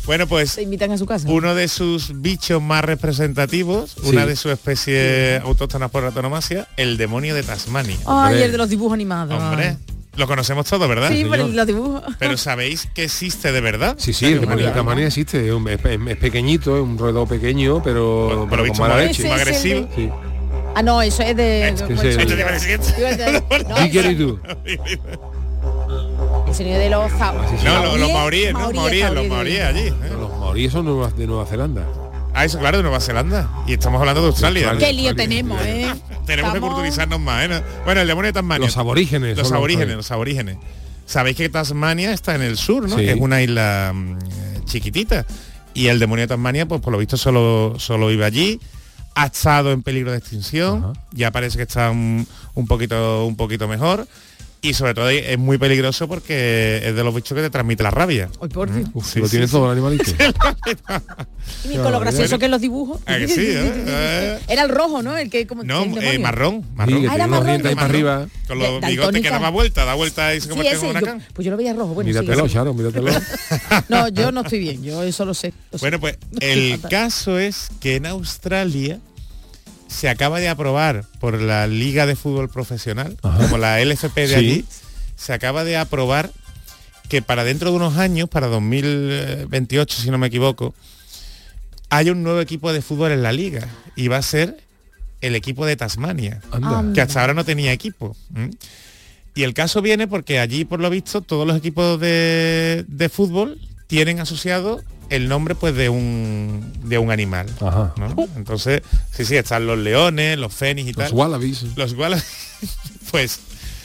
[0.07, 1.28] Bueno, pues Se invitan a su casa.
[1.28, 7.34] uno de sus bichos más representativos, una de sus especies autóctonas por antonomasia, el demonio
[7.34, 7.97] de Tasmania.
[8.07, 9.42] Ay, el de los dibujos animados.
[9.42, 9.76] Hombre,
[10.17, 11.11] lo conocemos todos, ¿verdad?
[11.11, 12.03] Sí, por el- los dibujos.
[12.19, 13.95] Pero ¿sabéis que existe de verdad?
[13.99, 18.47] Sí, sí, el de Tasmania existe, es, es- es pequeñito, es un roedor pequeño, pero,
[18.51, 19.29] pero visto con mala más- leche.
[19.29, 19.89] más agresivo.
[19.95, 20.11] Sí.
[20.75, 21.69] Ah, no, eso es de...
[21.69, 22.29] Este ¿cómo es el
[23.69, 24.39] no, ¿Qué quieres tú?
[26.49, 27.11] El sonido de los...
[27.64, 28.61] No, los, maoríes, ¿no?
[28.73, 29.62] Los maoríes.
[29.64, 29.89] allí.
[29.89, 29.93] ¿eh?
[30.19, 31.87] Los maoríes son nueva- de Nueva Zelanda.
[32.37, 33.49] Ah, eso claro, de Nueva Zelanda.
[33.66, 34.76] Y estamos hablando de Australia.
[34.78, 35.91] Qué lío tenemos, ¿eh?
[36.26, 37.62] Tenemos que culturizarnos más, ¿eh?
[37.87, 38.66] Bueno, el demonio de Tasmania.
[38.66, 39.39] Los aborígenes.
[39.39, 40.59] Los aborígenes, los aborígenes.
[41.07, 42.99] Sabéis que Tasmania está en el sur, ¿no?
[42.99, 43.09] Sí.
[43.09, 45.24] Es una isla mm, eh, chiquitita.
[45.72, 48.61] Y el demonio de Tasmania, pues por lo visto solo, solo vive allí.
[49.14, 50.93] Ha estado en peligro de extinción.
[51.12, 54.07] Ya parece que está un, un poquito, un poquito mejor.
[54.67, 57.91] Y sobre todo es muy peligroso porque es de los bichos que te transmite la
[57.91, 58.29] rabia.
[58.41, 58.89] Ay, por Dios.
[58.95, 59.53] Uf, Sí, lo sí, tiene sí.
[59.53, 60.05] todo el animalito.
[61.64, 63.01] Y con lo gracioso que los dibujos.
[63.07, 64.39] Ah, que sí, ¿eh?
[64.49, 65.17] Era el rojo, ¿no?
[65.17, 67.03] El que como No, el eh, marrón, Sí, marrón.
[67.03, 68.27] que Ah, era marrón, ahí para arriba.
[68.49, 69.31] Con los bigotes que daltónica.
[69.31, 71.23] da más vuelta, da vuelta y se Sí, convierte en un yo- huracán.
[71.35, 71.95] pues yo lo veía rojo.
[71.95, 72.55] Bueno, Míratelo, sí.
[72.55, 73.12] Charo, míratelo.
[73.89, 75.53] No, yo no estoy bien, yo eso lo sé.
[75.73, 75.79] lo.
[75.79, 78.99] Bueno, pues el caso es que en Australia
[79.89, 84.34] se acaba de aprobar por la Liga de Fútbol Profesional, como la LFP de Sí.
[84.34, 84.64] allí,
[85.16, 86.30] se acaba de aprobar
[87.09, 90.74] que para dentro de unos años, para 2028 si no me equivoco,
[91.89, 94.57] hay un nuevo equipo de fútbol en la liga y va a ser
[95.20, 96.93] el equipo de Tasmania, Anda.
[96.93, 98.16] que hasta ahora no tenía equipo.
[99.34, 103.61] Y el caso viene porque allí, por lo visto, todos los equipos de, de fútbol
[103.87, 107.46] tienen asociado el nombre pues de un de un animal.
[107.61, 107.94] Ajá.
[107.98, 108.14] ¿no?
[108.36, 108.82] Entonces,
[109.12, 111.14] sí, sí, están los leones, los fénix y Los tal.
[111.14, 111.62] wallabies.
[111.76, 112.24] Los wallabies,
[113.11, 113.40] pues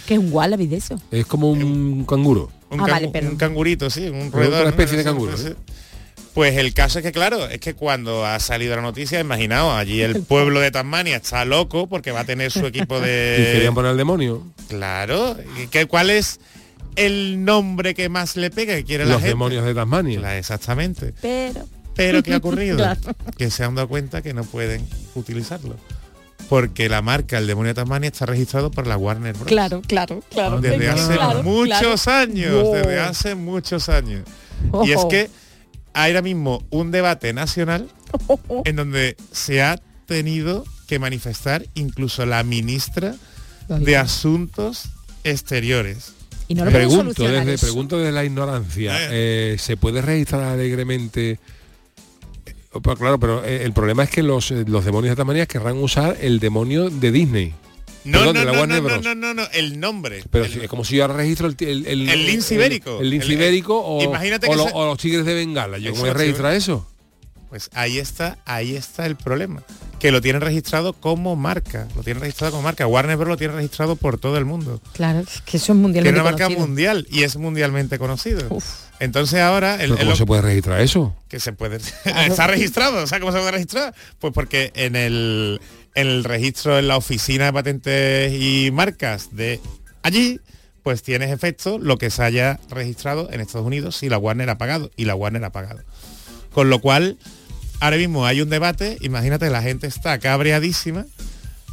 [0.07, 0.99] Que es un wallaby de eso.
[1.11, 2.49] Es como un canguro.
[2.69, 3.32] un, Ah, can- vale, perdón.
[3.34, 4.63] un cangurito, sí, un Una roedor.
[4.63, 4.69] ¿no?
[4.69, 5.49] especie de canguro, sí.
[6.34, 10.01] Pues el caso es que, claro, es que cuando ha salido la noticia, imaginaos, allí
[10.01, 13.49] el pueblo de Tasmania está loco porque va a tener su equipo Y de...
[13.53, 14.41] querían poner el demonio.
[14.69, 16.39] Claro, ¿y qué- ¿cuál es
[16.96, 19.30] el nombre que más le pega que quiere la Los gente?
[19.30, 20.20] demonios de Tasmania.
[20.20, 21.14] La- exactamente.
[21.22, 21.68] Pero...
[21.94, 22.78] Pero ¿qué ha ocurrido?
[22.78, 23.00] Claro.
[23.38, 25.76] Que se han dado cuenta que no pueden utilizarlo.
[26.50, 29.48] Porque la marca El Demonio de Tasmania está registrado por la Warner Bros.
[29.48, 30.60] Claro, claro, claro.
[30.62, 32.32] Desde hace claro, muchos claro.
[32.32, 32.74] años, Wow.
[32.76, 34.24] desde hace muchos años.
[34.86, 35.30] Y es que
[35.94, 37.89] hay ahora mismo un debate nacional
[38.66, 43.16] en donde se ha tenido que manifestar incluso la ministra
[43.68, 44.84] de Asuntos
[45.24, 46.14] Exteriores.
[46.52, 47.66] Y no lo pregunto desde, eso.
[47.66, 51.39] pregunto desde la ignorancia, eh, ¿se puede registrar alegremente?
[52.45, 55.45] Eh, pues claro, pero eh, el problema es que los, eh, los demonios de Tasmania
[55.45, 57.54] querrán usar el demonio de Disney.
[58.04, 60.24] No, Perdón, no, no, no, no, no, el nombre.
[60.32, 62.99] Pero es como si yo ahora registro el, el, el, El lince ibérico.
[62.99, 65.78] El, lince El- ibérico o, Imagínate o que lo- se- o los tigres de Bengala.
[65.78, 66.18] ¿Yo cómo voy a sí.
[66.20, 66.88] registrar eso?
[67.49, 69.62] Pues ahí está, ahí está el problema.
[70.02, 71.88] Que lo tienen registrado como marca.
[71.95, 72.88] Lo tienen registrado como marca.
[72.88, 73.30] Warner Bros.
[73.30, 74.82] lo tiene registrado por todo el mundo.
[74.93, 76.68] Claro, es que eso es Tiene mundialmente una marca conocido.
[76.68, 78.41] mundial y es mundialmente conocido.
[78.99, 81.16] Entonces ahora el, ¿Pero el- ¿Cómo se puede registrar eso?
[81.28, 81.78] que se puede
[82.28, 83.93] está registrado, o sea, ¿cómo se puede registrar?
[84.20, 85.62] Pues porque en el
[85.93, 89.60] en el registro en la oficina de patentes y marcas de
[90.04, 90.39] allí,
[90.84, 94.58] pues tienes efecto lo que se haya registrado en Estados Unidos si la Warner ha
[94.58, 95.82] pagado y la Warner ha pagado.
[96.54, 97.18] Con lo cual,
[97.82, 101.06] ahora mismo hay un debate, imagínate, la gente está cabreadísima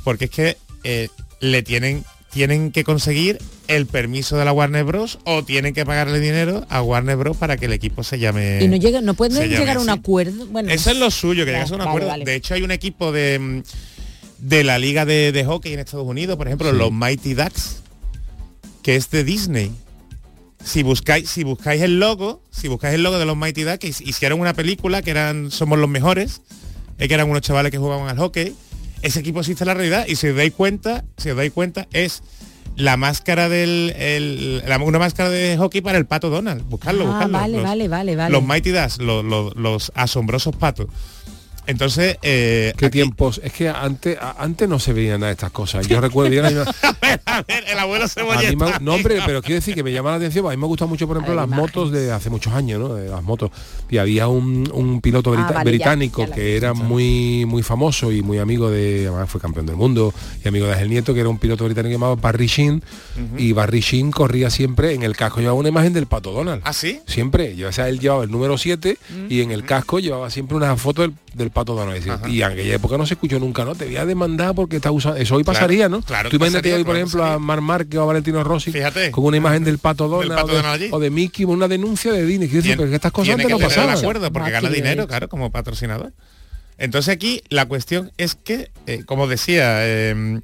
[0.03, 1.09] porque es que eh,
[1.41, 3.39] le tienen tienen que conseguir
[3.69, 5.19] el permiso de la Warner Bros.
[5.25, 7.37] o tienen que pagarle dinero a Warner Bros.
[7.39, 10.47] para que el equipo se llame Y no llega, no pueden llegar a un acuerdo.
[10.47, 12.09] Bueno, Eso es lo suyo, que llegas a un vale, acuerdo.
[12.09, 12.25] vale.
[12.27, 13.63] De hecho, hay un equipo de, mm,
[14.47, 16.77] de la liga de, de hockey en Estados Unidos, por ejemplo, Sí.
[16.77, 17.77] los Mighty Ducks,
[18.83, 19.73] que es de Disney.
[20.63, 24.01] Si buscáis, si buscáis el logo, si buscáis el logo de los Mighty Ducks, his-
[24.01, 26.43] hicieron una película que eran Somos los mejores,
[26.99, 28.55] eh, que eran unos chavales que jugaban al hockey.
[29.03, 31.87] Ese equipo existe en la realidad y si os dais cuenta, si os dais cuenta,
[31.93, 32.23] es
[32.77, 36.63] la máscara del el- la- una máscara de hockey para el pato Donald.
[36.69, 37.39] Buscarlo, Ah, buscarlo.
[37.39, 38.33] vale, Los- vale, vale, vale.
[38.33, 40.87] Los Mighty Ducks, los, los- los asombrosos patos.
[41.69, 43.41] Entonces, eh, ¿Qué tiempos?
[43.45, 45.87] Es que antes, a- antes no se veían nada de estas cosas.
[45.87, 46.33] Yo recuerdo...
[46.33, 46.65] yo era-
[47.71, 48.51] el abuelo A cebolleta.
[48.51, 50.67] mí me- no, hombre, pero quiero decir que me llama la atención, a mí me
[50.67, 52.95] gustan mucho, por ejemplo, las motos de hace muchos años, ¿no?
[52.95, 53.51] De las motos.
[53.91, 58.11] Y había un, un piloto brita- Ah, vale, británico ya que era muy muy famoso
[58.13, 60.13] y muy amigo de, además fue campeón del mundo
[60.45, 62.83] y amigo de Ángel Nieto, que era un piloto británico llamado Barry Sheen,
[63.37, 66.63] y Barry Sheen corría siempre en el casco, llevaba una imagen del pato Donald.
[66.65, 67.01] ¿Ah, sí?
[67.07, 68.97] Siempre, o sea, él llevaba el número 7
[69.29, 72.03] y en el casco llevaba siempre una foto del, del pato Donald.
[72.03, 73.75] Decir, Y en aquella época no se escuchó nunca, ¿no?
[73.75, 75.17] Te voy a demandar porque está usando.
[75.19, 76.03] Eso hoy Claro, pasaría, ¿no?
[76.03, 78.73] claro Tú imagínate pasaría, hoy, por claro ejemplo, a Mar Márquez o a Valentino Rossi
[79.11, 82.25] con una imagen del pato Donald, pato o, de, o de Mickey, una denuncia de
[82.25, 82.49] Disney.
[82.49, 83.97] Pero que estas cosas antes no que el pasaban.
[83.97, 86.13] acuerdo porque gana dinero, claro, como patrocinador.
[86.79, 90.41] Entonces aquí la cuestión es que, eh, como decía, eh,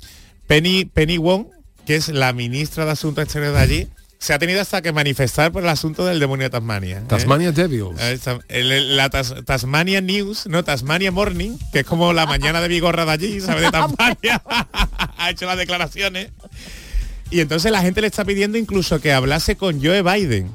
[0.46, 1.46] Penny, Penny Wong,
[1.86, 3.88] que es la ministra de Asuntos Exteriores de allí,
[4.24, 6.98] se ha tenido hasta que manifestar por el asunto del demonio de Tasmania.
[6.98, 7.02] ¿eh?
[7.06, 8.00] Tasmania Devils.
[8.00, 8.18] Eh,
[8.48, 13.04] el- la Tas- Tasmania News, no, Tasmania Morning, que es como la mañana de Vigorra
[13.04, 13.62] de allí, ¿sabes?
[13.64, 14.42] De Tasmania.
[15.18, 16.30] ha hecho las declaraciones.
[17.30, 20.50] Y entonces la gente le está pidiendo incluso que hablase con Joe Biden.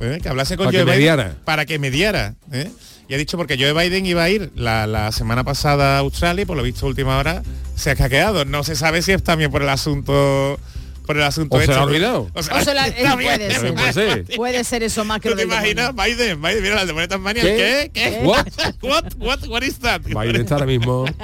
[0.00, 0.18] ¿eh?
[0.22, 1.36] Que hablase con Para Joe que Biden mediara.
[1.44, 2.34] para que mediara.
[2.52, 2.70] ¿eh?
[3.08, 6.42] Y ha dicho porque Joe Biden iba a ir la, la semana pasada a Australia
[6.42, 7.42] y por lo visto última hora
[7.76, 8.44] se ha caqueado.
[8.44, 10.58] No se sabe si es también por el asunto
[11.06, 11.74] por el asunto O se este.
[11.76, 12.30] lo ha olvidado.
[12.34, 13.52] O sea, O sea, la- eh, puede, ser.
[13.52, 14.24] También puede ser.
[14.36, 15.94] Puede ser eso más que ¿Tú lo te imaginas?
[15.94, 17.42] Biden, Biden, mira la demonio de Tasmania.
[17.42, 17.90] ¿Qué?
[17.92, 18.10] ¿Qué?
[18.10, 18.20] ¿Qué?
[18.24, 18.46] What?
[18.82, 19.04] What?
[19.18, 19.46] What?
[19.48, 20.00] What is that?
[20.02, 21.04] Biden está ahora mismo.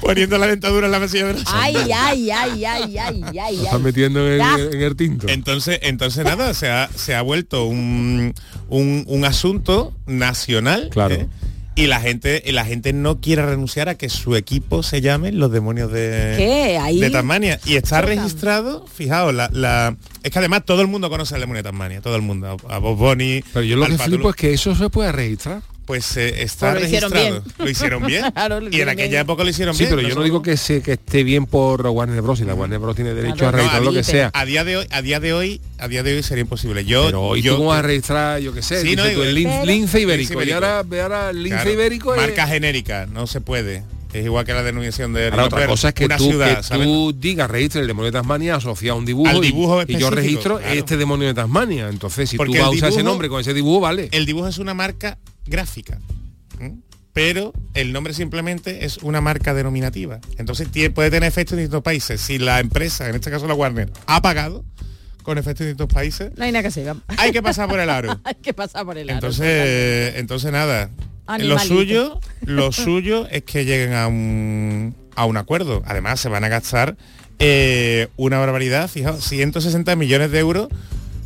[0.00, 3.62] Poniendo la dentadura en la mesilla de los Ay, ay, ay, ay, ay, ay, Lo
[3.64, 3.82] están ay.
[3.82, 5.26] metiendo en, el- en el tinto.
[5.28, 8.34] Entonces, entonces nada, se ha, se ha vuelto un,
[8.68, 10.90] un, un asunto nacional.
[10.92, 11.14] Claro.
[11.16, 11.28] ¿eh?
[11.74, 15.32] Y la gente, y la gente no quiere renunciar a que su equipo se llame
[15.32, 16.78] los demonios de, ¿Qué?
[16.78, 17.58] Ahí- de Tasmania.
[17.64, 21.62] Y está registrado, fijaos, la, la- es que además todo el mundo conoce al demonio
[21.62, 22.58] de Tasmania, todo el mundo.
[22.68, 25.12] A, a Bob Bunny, Pero yo lo al que flipo es que eso se puede
[25.12, 25.62] registrar.
[25.92, 27.42] Pues eh, está Pues lo hicieron registrado.
[27.42, 27.54] bien.
[27.58, 28.24] Lo hicieron bien.
[28.32, 29.20] Claro, lo y en hicieron aquella bien.
[29.20, 29.96] época lo hicieron Sí, bien.
[29.96, 32.40] pero yo no digo que, se, que esté bien por Warner Bros.
[32.40, 32.96] Y la Warner Bros.
[32.96, 33.48] tiene derecho Claro.
[33.48, 34.30] a registrar No, lo que sea.
[34.32, 36.86] A día de hoy, a día de hoy, a día de hoy sería imposible.
[36.86, 39.10] Yo, Pero hoy yo tú cómo vas a registrar, yo qué sé, Sí, no, tú,
[39.10, 40.32] digo, el lince ibérico.
[40.40, 43.82] Lince Y ahora, ahora lince Claro, ibérico es- marca genérica, no se puede.
[44.12, 46.62] Es igual que la denominación de Ahora, otra cosa es que una tú, ciudad, que
[46.62, 46.86] ¿sabes?
[46.86, 50.10] tú digas registre el demonio de Tasmania asociado a un dibujo, y- dibujo y, yo
[50.10, 50.72] registro claro.
[50.74, 51.88] este demonio de Tasmania.
[51.88, 54.08] Entonces, si Porque tú vas a usar ese nombre con ese dibujo, vale.
[54.12, 55.98] El dibujo es una marca gráfica.
[57.14, 60.18] Pero el nombre simplemente es una marca denominativa.
[60.38, 62.20] Entonces puede tener efectos en distintos países.
[62.20, 64.64] Si la empresa, en este caso la Warner, ha pagado
[65.22, 66.86] con efectos en distintos países, No hay nada que hacer.
[66.86, 67.02] vamos.
[67.18, 68.18] hay que pasar por el aro.
[68.24, 69.16] hay que pasar por el aro.
[69.18, 70.90] Entonces, entonces nada.
[71.38, 75.82] Lo suyo, lo suyo es que lleguen a un, a un acuerdo.
[75.86, 76.96] Además, se van a gastar
[77.38, 80.68] eh, una barbaridad, fijaos, 160 millones de euros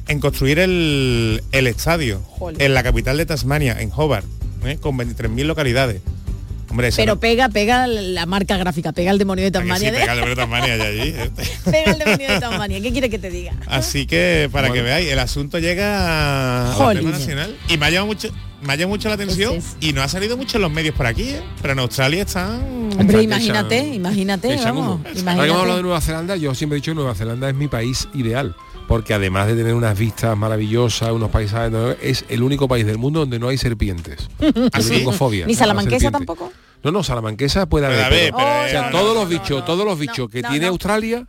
[0.08, 2.22] en construir el, el estadio
[2.58, 4.26] en la capital de Tasmania, en Hobart,
[4.64, 4.78] ¿eh?
[4.80, 6.00] con 23.000 localidades.
[6.76, 9.92] Hombre, Pero no- pega, pega la marca gráfica, pega el demonio de que sí, Tasmania.
[9.92, 11.08] pega el de Tasmania allí.
[11.08, 11.30] ¿eh?
[11.64, 12.82] pega el demonio de Tasmania.
[12.82, 13.54] ¿Qué quiere que te diga?
[13.66, 18.08] Así que para que veáis, el asunto llega a tema nacional y me ha llamado
[18.08, 18.28] mucho,
[18.60, 19.76] me ha llamado mucho la atención es.
[19.80, 21.40] y no ha salido mucho en los medios por aquí, ¿eh?
[21.62, 22.60] pero en Australia están
[22.98, 25.00] Hombre, imagínate, echan- imagínate, Echan vamos.
[25.00, 25.18] Ahora que
[25.48, 25.82] hemos hablado de.
[25.82, 28.54] Nueva Zelanda, yo siempre he dicho que Nueva Zelanda es mi país ideal.
[28.88, 33.18] Porque además de tener unas vistas maravillosas, unos paisajes, es el único país del mundo
[33.18, 34.28] donde no hay serpientes.
[34.40, 35.44] Yo ¿Ah, fobia.
[35.44, 36.52] Ni la salamanquesa tampoco.
[36.84, 38.04] No, no, salamanquesa puede Puede haber.
[38.06, 40.66] haber, pero- pero, o sea, todos no, los bichos, todos los bichos que no, tiene
[40.66, 40.72] no.
[40.72, 41.26] Australia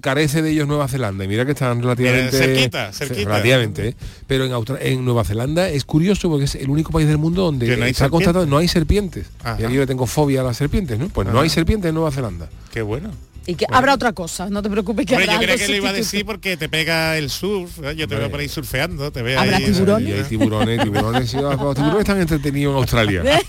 [0.00, 3.28] carece de ellos Nueva Zelanda y mira que están relativamente cerquita, cerquita.
[3.30, 3.96] relativamente ¿eh?
[4.28, 7.42] pero en, Austra- en Nueva Zelanda es curioso porque es el único país del mundo
[7.42, 8.10] donde no hay está serpientes.
[8.10, 9.60] constatado no hay serpientes Ajá.
[9.60, 11.08] y aquí yo le tengo fobia a las serpientes ¿no?
[11.08, 13.10] pues no hay serpientes en Nueva Zelanda Qué bueno.
[13.46, 15.72] Y que habrá otra cosa, no te preocupes que Hombre, yo habrá creía algo que
[15.72, 16.12] lo iba a sustituto.
[16.16, 17.96] decir porque te pega el surf, ¿eh?
[17.96, 20.08] yo te veo por ahí surfeando, te veo ¿Habrá ahí, tiburones?
[20.08, 23.22] y hay tiburones tiburones sí, los tiburones están entretenidos en Australia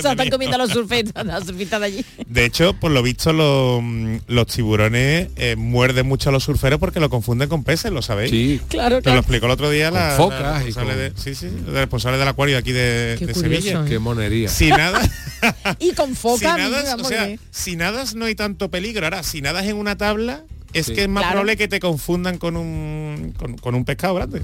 [0.00, 2.04] Se están comiendo los surfistas, los surfistas de allí.
[2.26, 3.82] De hecho, por lo visto, los,
[4.26, 8.30] los tiburones eh, muerden mucho a los surferos porque lo confunden con peces, ¿lo sabéis?
[8.30, 11.22] sí Claro, Te lo explicó el otro día la, la focas y responsable con- de,
[11.22, 13.82] sí, sí, la responsable del acuario aquí de, Qué de curioso, Sevilla.
[13.84, 13.88] ¿eh?
[13.88, 15.00] qué monería Si nada,
[15.78, 19.04] Y con si foca, nadas, mira, o sea, si nadas no hay tanto peligro.
[19.04, 20.94] Ahora, si nadas en una tabla, es Sí.
[20.94, 21.32] que es más Claro.
[21.34, 24.42] probable que te confundan con un con, con un pescado grande.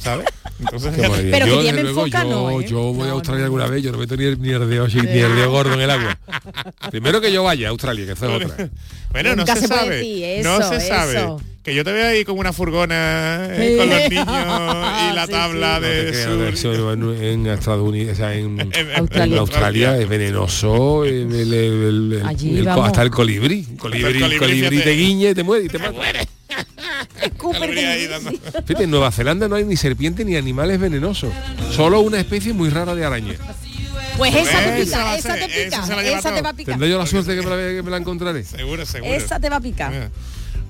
[0.00, 0.26] ¿Sabes?
[0.60, 0.92] Entonces.
[0.94, 1.10] Pero
[1.46, 2.66] que yo, desde lleven luego, yo, no, ¿eh?
[2.68, 3.44] yo voy No, a Australia no.
[3.46, 5.80] alguna vez yo no meto ni el, ni el dedo, ni el dedo gordo en
[5.80, 6.18] el agua
[6.90, 8.68] primero que yo vaya a Australia que eso es otra
[9.10, 9.96] Bueno, Nunca no se, se puede sabe.
[9.96, 11.26] decir no eso, se sabe.
[11.64, 15.32] Que yo te veo ahí como una furgona eh, con los niños y la Sí,
[15.32, 16.42] tabla No te de sur.
[16.72, 19.98] eso en, en Estados Unidos, o sea, en, en Australia.
[19.98, 22.86] Es venenoso, el- el- el- el- Allí, el- vamos.
[22.88, 23.66] hasta el colibrí.
[23.70, 26.00] El colibrí, el colibrí, te guiñe y te muere y te dando-
[28.66, 31.32] Fíjate, en Nueva Zelanda no hay ni serpiente ni animales venenosos,
[31.72, 33.34] solo una especie muy rara de araña.
[34.18, 36.72] Pues esa te Esa va pica, esa te pica, la esa te va a picar.
[36.74, 38.44] Tendré yo la suerte que me la, que me la encontraré.
[38.44, 39.12] Seguro, seguro.
[39.12, 40.10] Esa te va a picar.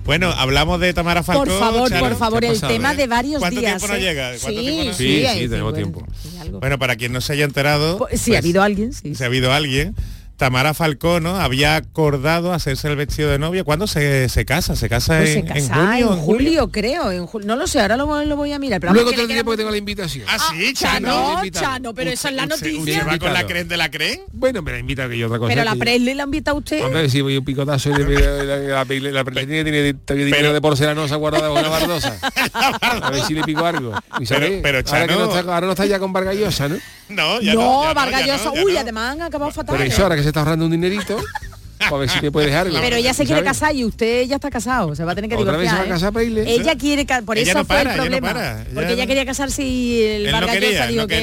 [0.04, 1.44] Bueno, hablamos de Tamara Falcó.
[1.44, 2.08] Por favor, Charo.
[2.08, 2.96] por favor, ¿Qué ha el pasado, tema eh?
[2.96, 3.78] de varios ¿Cuánto días.
[3.78, 4.00] tiempo ¿eh?
[4.00, 4.28] llega?
[4.40, 6.58] ¿Cuánto sí, tiempo nos- Sí, sí, tenemos 50, tiempo.
[6.60, 9.14] Bueno, para quien no se haya enterado, Pues, sí, pues, ha habido alguien, sí.
[9.14, 9.94] si ha habido alguien,
[10.36, 11.36] Tamara Falcó, ¿no?
[11.36, 13.62] Había acordado hacerse el vestido de novia.
[13.64, 14.74] ¿Cuándo se, se casa?
[14.74, 16.12] ¿Se casa Pues en, se en casa junio?
[16.12, 17.10] en julio, creo.
[17.12, 18.80] en no lo sé, ahora lo, lo voy a mirar.
[18.80, 20.26] Pero Luego te diré porque tengo la invitación.
[20.28, 21.34] Ah, sí, Chano, Chano.
[21.36, 21.64] invitado.
[21.66, 23.04] Chano, pero esa es la Usted- usted noticia.
[23.04, 24.20] va con la creen de la creen?
[24.32, 25.48] Bueno, me la invita que yo otra cosa.
[25.50, 26.84] Pero la yo- Presley la invita a usted.
[26.84, 28.84] Hombre, si voy un picotazo y la,
[29.24, 29.92] Presley tiene,
[30.24, 32.18] dinero de porcelanosa guardada con una bardosa.
[32.52, 33.92] A ver si le pico algo.
[34.62, 36.76] Pero, Chano- ahora no está ya con Vargallosa, ¿no?
[37.08, 37.84] No, ya no, no.
[37.84, 38.54] ya Vargas ya Llosa.
[38.54, 38.80] ya Uy, no.
[38.80, 39.76] además han acabado fatal.
[39.76, 41.16] Por eso ahora que se está ahorrando un dinerito,
[41.80, 42.68] a ver si me puede dejar.
[42.72, 43.58] Pero ella se quiere ¿Sabes?
[43.60, 45.98] casar y usted ya está casado, se va a tener que ¿Otra vez divorciar.
[46.00, 46.44] se va a ¿eh?
[46.46, 48.32] Ella quiere, por Ella eso no fue para, el ella no problema.
[48.32, 51.14] para, porque ella no- quería casarse y el Vargas quería, Llosa dijo no que.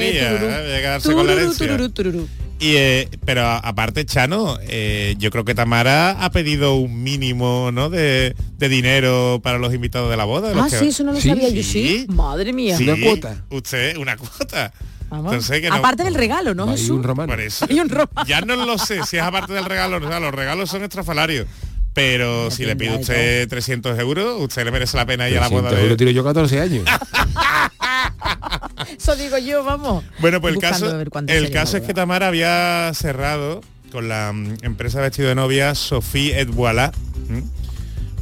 [2.60, 7.90] Y, eh, pero aparte, Chano, eh, yo creo que Tamara ha pedido un mínimo ¿no?
[7.90, 10.52] de, de dinero para los invitados de la boda.
[10.54, 12.06] Ah, que- sí, eso no lo Sí, sabía yo, sí.
[12.08, 12.76] Madre mía.
[12.76, 13.42] Sí, Una cuota.
[13.50, 14.72] Usted, una cuota.
[15.12, 15.32] Vamos.
[15.32, 17.30] Entonces, que no- Aparte del regalo, ¿no, Hay un romano.
[17.30, 17.66] Por eso.
[17.68, 18.26] Hay un romano.
[18.26, 19.98] Ya no lo sé si es aparte del regalo.
[19.98, 21.46] O sea, los regalos son estrafalarios.
[21.92, 25.48] Pero si le pide usted 300 euros, usted le merece la pena ir a la
[25.48, 25.96] boda 300 euros de...
[25.98, 26.88] tiro yo 14 años.
[28.96, 30.02] Eso digo yo, vamos.
[30.18, 31.92] Bueno, pues el caso, el caso es que.
[31.92, 33.60] Tamara había cerrado
[33.90, 37.42] con la mm, empresa de vestido de novia Sophie ¿m?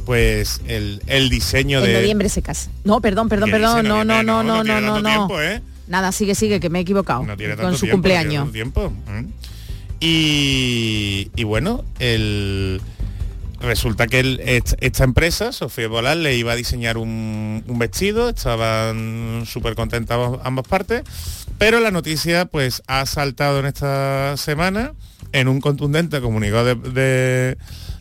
[0.05, 1.93] pues el, el diseño En de...
[1.93, 2.69] noviembre se casa.
[2.83, 3.87] No, perdón, perdón, ¿Qué perdón.
[3.87, 5.29] No, no, no, no, no, no, no.
[5.87, 7.23] Nada, sigue, sigue, que me he equivocado.
[7.25, 8.43] No tiene con tanto su tiempo, no tiene cumpleaños.
[8.43, 8.93] tanto tiempo.
[9.07, 9.27] ¿m?
[9.99, 12.81] Y, y bueno, el,
[13.59, 19.43] resulta que el- esta empresa, Sofía Volar, le iba a diseñar un, un vestido, estaban
[19.45, 21.03] súper contentas ambas partes,
[21.57, 24.93] pero la noticia pues ha saltado en esta semana
[25.33, 27.57] en un contundente comunicado de, de-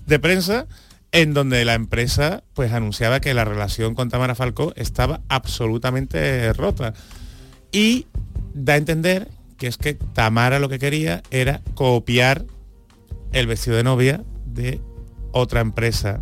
[0.07, 0.67] de prensa
[1.13, 6.95] en donde la empresa pues anunciaba que la relación con Tamara Falcó estaba absolutamente rota
[7.73, 8.07] y
[8.55, 12.45] da a entender que es que Tamara lo que quería era copiar
[13.33, 14.81] el vestido de novia de
[15.33, 16.21] otra empresa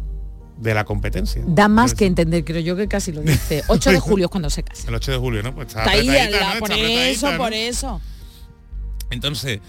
[0.58, 1.42] de la competencia.
[1.46, 3.62] Da más que entender, creo yo que casi lo dice.
[3.68, 4.88] 8 de julio es cuando se casa.
[4.88, 5.54] El 8 de julio, ¿no?
[5.54, 6.60] Pues está Está ahí, la- ¿no?
[6.60, 8.00] por Está eso, por eso.
[9.10, 9.60] Entonces,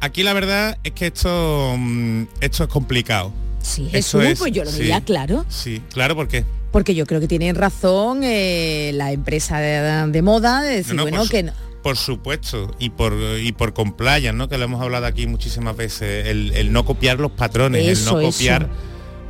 [0.00, 3.32] aquí la verdad es que esto, mm, esto es complicado.
[3.60, 4.80] Sí, Jesús, es- pues yo lo sí.
[4.80, 5.44] veía claro.
[5.48, 10.62] Sí, claro, porque Porque yo creo que tienen razón eh, la empresa de, de moda
[10.62, 11.52] de decir, No, no, bueno, por, su- que no-
[11.82, 14.48] por supuesto, y por y por compliance, ¿no?
[14.48, 18.14] Que lo hemos hablado aquí muchísimas veces, el, el no copiar los patrones, Eso, el
[18.24, 18.38] no eso.
[18.38, 18.68] copiar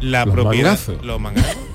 [0.00, 0.70] la Los propiedad.
[0.70, 1.04] mangazos.
[1.04, 1.20] Los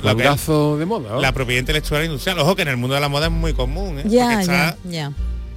[0.04, 0.80] mangazos.
[0.80, 1.10] De moda.
[1.14, 1.22] ¿no?
[1.22, 2.40] la propiedad intelectual e industrial.
[2.40, 4.04] Ojo que en el mundo de la moda es muy común, ¿eh?
[4.06, 4.42] ya,
[4.86, 5.12] ya.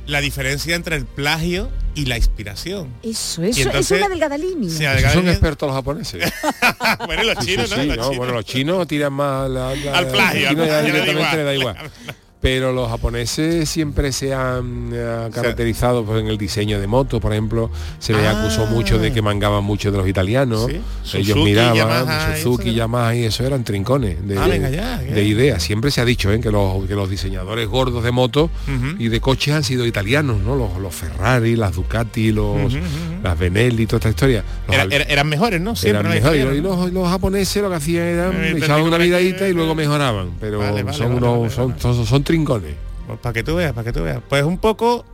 [0.07, 2.89] La diferencia entre el plagio y la inspiración.
[3.03, 4.71] Eso, eso, es una delgada línea.
[4.71, 6.33] Sí, son expertos los japoneses.
[7.07, 7.83] bueno, y los chinos, sí, ¿no?
[7.83, 8.17] sí, Los no, chinos.
[8.17, 11.77] Bueno, los chinos tiran más la- la- Al plagio, al le da igual.
[12.43, 17.33] Pero los japoneses siempre se han eh, caracterizado pues, en el diseño de motos, por
[17.33, 18.41] ejemplo, se les Ah.
[18.41, 20.65] acusó mucho de que mangaban mucho de los italianos.
[20.67, 20.81] Sí.
[21.19, 22.73] Ellos Suzuki, miraban, Yamaha, Suzuki.
[22.75, 25.63] Yamaha y eso eran trincones de, Ah, venga ya, de ideas.
[25.63, 26.41] Siempre se ha dicho ¿eh?
[26.41, 28.49] que, los, que los diseñadores gordos de motos
[28.99, 30.57] y de coches han sido italianos, ¿no?
[30.57, 33.23] Los, los Ferrari, las Ducati, los, Ujú, ujú.
[33.23, 34.45] las Benelli, toda esta historia.
[34.67, 35.77] Los Era- Al- era- eran mejores, ¿no?
[35.77, 36.57] Siempre eran mejores.
[36.59, 40.31] Y los, los japoneses lo que hacían era Eh, echaban una vidadita y luego mejoraban.
[40.41, 42.75] Pero Vale, vale, son vale, unos son, son, son trincones.
[43.07, 44.21] Pues para que tú veas, para que tú veas.
[44.29, 45.05] Pues un poco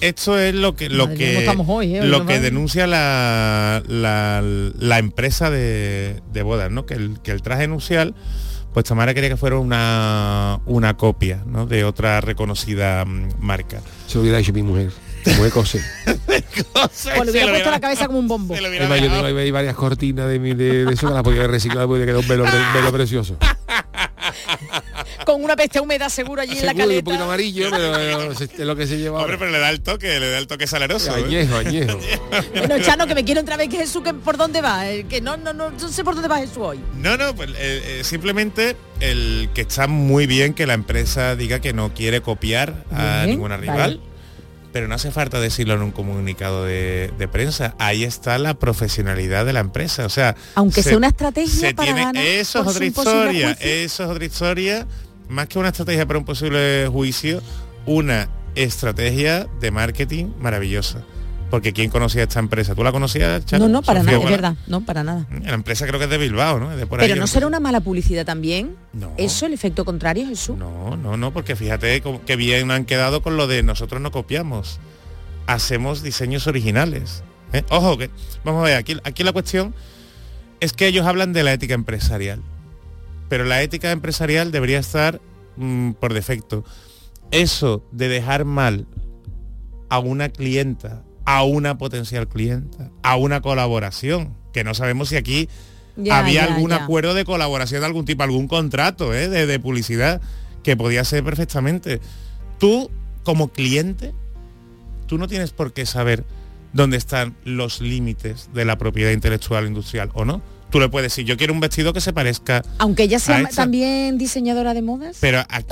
[0.00, 2.02] esto es lo que lo Madre que ¿cómo estamos hoy, eh?
[2.04, 6.86] Lo que denuncia la, la, la empresa de, de bodas, ¿no?
[6.86, 8.14] Que el, que el traje nupcial
[8.72, 11.64] pues Tamara quería que fuera una, una copia ¿no?
[11.66, 13.80] de otra reconocida mm, marca.
[14.06, 14.92] Se lo hubiera hecho mi mujer.
[15.24, 15.80] Mi mujer cose.
[16.76, 18.54] Pues le hubiera puesto la cabeza como un bombo.
[18.54, 18.92] Yo tengo
[19.38, 22.20] ahí varias cortinas de, mi- de, de eso que las podía haber reciclado porque quedó
[22.20, 23.36] un velo, un velo precioso.
[25.26, 27.24] Con una peste húmeda seguro allí en la Seguro, un poquito caleta.
[27.24, 30.30] amarillo, pero eh, es lo que se lleva Hombre, pero le da el toque, le
[30.30, 31.16] da el toque saleroso.
[31.18, 31.24] ¿eh?
[31.24, 31.98] Añejo, añejo.
[32.56, 35.20] Bueno, Chano, que me quiero otra vez que Jesús, que por dónde va, Eh, que
[35.20, 36.80] no, no, no, no sé por dónde va Jesús hoy.
[36.96, 41.58] No, no, pues eh, eh, simplemente el que está muy bien que la empresa diga
[41.58, 43.72] que no quiere copiar a Bien, ninguna vale.
[43.72, 44.00] rival.
[44.72, 47.74] pero no hace falta decirlo en un comunicado de, de prensa.
[47.78, 50.04] Ahí está la profesionalidad de la empresa.
[50.06, 53.50] O sea, Aunque se- sea una estrategia se para tiene- ganar eso es otra historia,
[53.60, 54.86] eso es otra historia,
[55.28, 57.42] más que una estrategia para un posible juicio,
[57.86, 61.02] una estrategia de marketing maravillosa.
[61.50, 62.74] Porque ¿quién conocía esta empresa?
[62.74, 63.68] ¿Tú la conocías, Charo?
[63.68, 65.26] No, no, para Sofía, nada, es verdad, no, para nada.
[65.44, 66.72] La empresa creo que es de Bilbao, ¿no?
[66.72, 68.74] Es de por Pero ahí, no será una mala publicidad también.
[68.92, 69.12] No.
[69.16, 70.56] Eso, el efecto contrario, Jesús.
[70.58, 74.80] No, no, no, porque fíjate que bien han quedado con lo de nosotros no copiamos,
[75.46, 77.22] hacemos diseños originales.
[77.52, 77.62] ¿eh?
[77.70, 78.10] Ojo, que
[78.44, 79.72] vamos a ver, aquí, aquí la cuestión
[80.58, 82.40] es que ellos hablan de la ética empresarial,
[83.28, 85.20] pero la ética empresarial debería estar
[85.56, 86.64] mm, por defecto.
[87.30, 88.86] Eso de dejar mal
[89.88, 95.48] a una clienta, a una potencial clienta, a una colaboración, que no sabemos si aquí
[95.96, 96.84] Ya, había ya, algún ya.
[96.84, 99.28] acuerdo de colaboración de algún tipo, algún contrato ¿eh?
[99.28, 100.20] de, de publicidad
[100.62, 102.00] que podía ser perfectamente.
[102.58, 102.90] Tú,
[103.24, 104.12] como cliente,
[105.06, 106.24] tú no tienes por qué saber
[106.72, 110.42] dónde están los límites de la propiedad intelectual industrial o no.
[110.70, 113.62] Tú le puedes decir, yo quiero un vestido que se parezca, Aunque ella sea esta-
[113.62, 115.16] también diseñadora de modas.
[115.20, 115.66] pero aquí,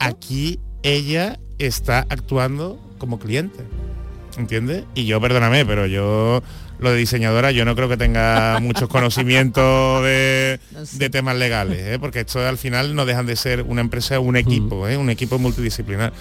[0.00, 3.60] aquí ella está actuando como cliente.
[4.38, 4.84] ¿Entiendes?
[4.94, 6.42] Y yo, perdóname, pero yo,
[6.78, 10.58] lo de diseñadora, yo no creo que tenga muchos conocimientos de,
[10.92, 11.98] de temas legales, ¿eh?
[12.00, 14.96] porque esto al final no dejan de ser una empresa, un equipo, ¿eh?
[14.96, 16.12] un equipo multidisciplinar.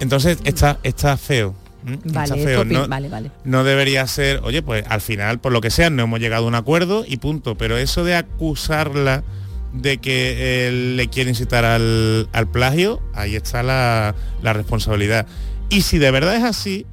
[0.00, 1.54] Entonces está, está feo.
[1.86, 1.98] ¿M?
[2.04, 2.64] Vale, feo.
[2.64, 3.30] No, vale, vale.
[3.44, 6.48] no debería ser, oye, pues al final, por lo que sea, no hemos llegado a
[6.48, 7.56] un acuerdo y punto.
[7.56, 9.22] Pero eso de acusarla
[9.72, 15.26] de que eh, le quiere incitar al, al plagio, ahí está la, la responsabilidad.
[15.68, 16.86] Y si de verdad es así,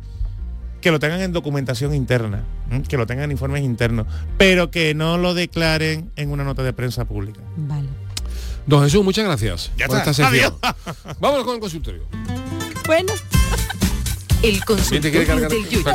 [0.82, 2.84] que lo tengan en documentación interna, ¿m?
[2.84, 4.06] que lo tengan en informes internos,
[4.38, 7.42] pero que no lo declaren en una nota de prensa pública.
[7.56, 7.88] Vale.
[8.68, 10.12] Don Jesús, muchas gracias Ya por está.
[10.12, 10.54] esta sección.
[10.62, 11.18] Adiós.
[11.20, 12.04] Vámonos con el consultorio.
[12.86, 13.14] Bueno.
[14.44, 15.84] El ¿Quién te consultorio del.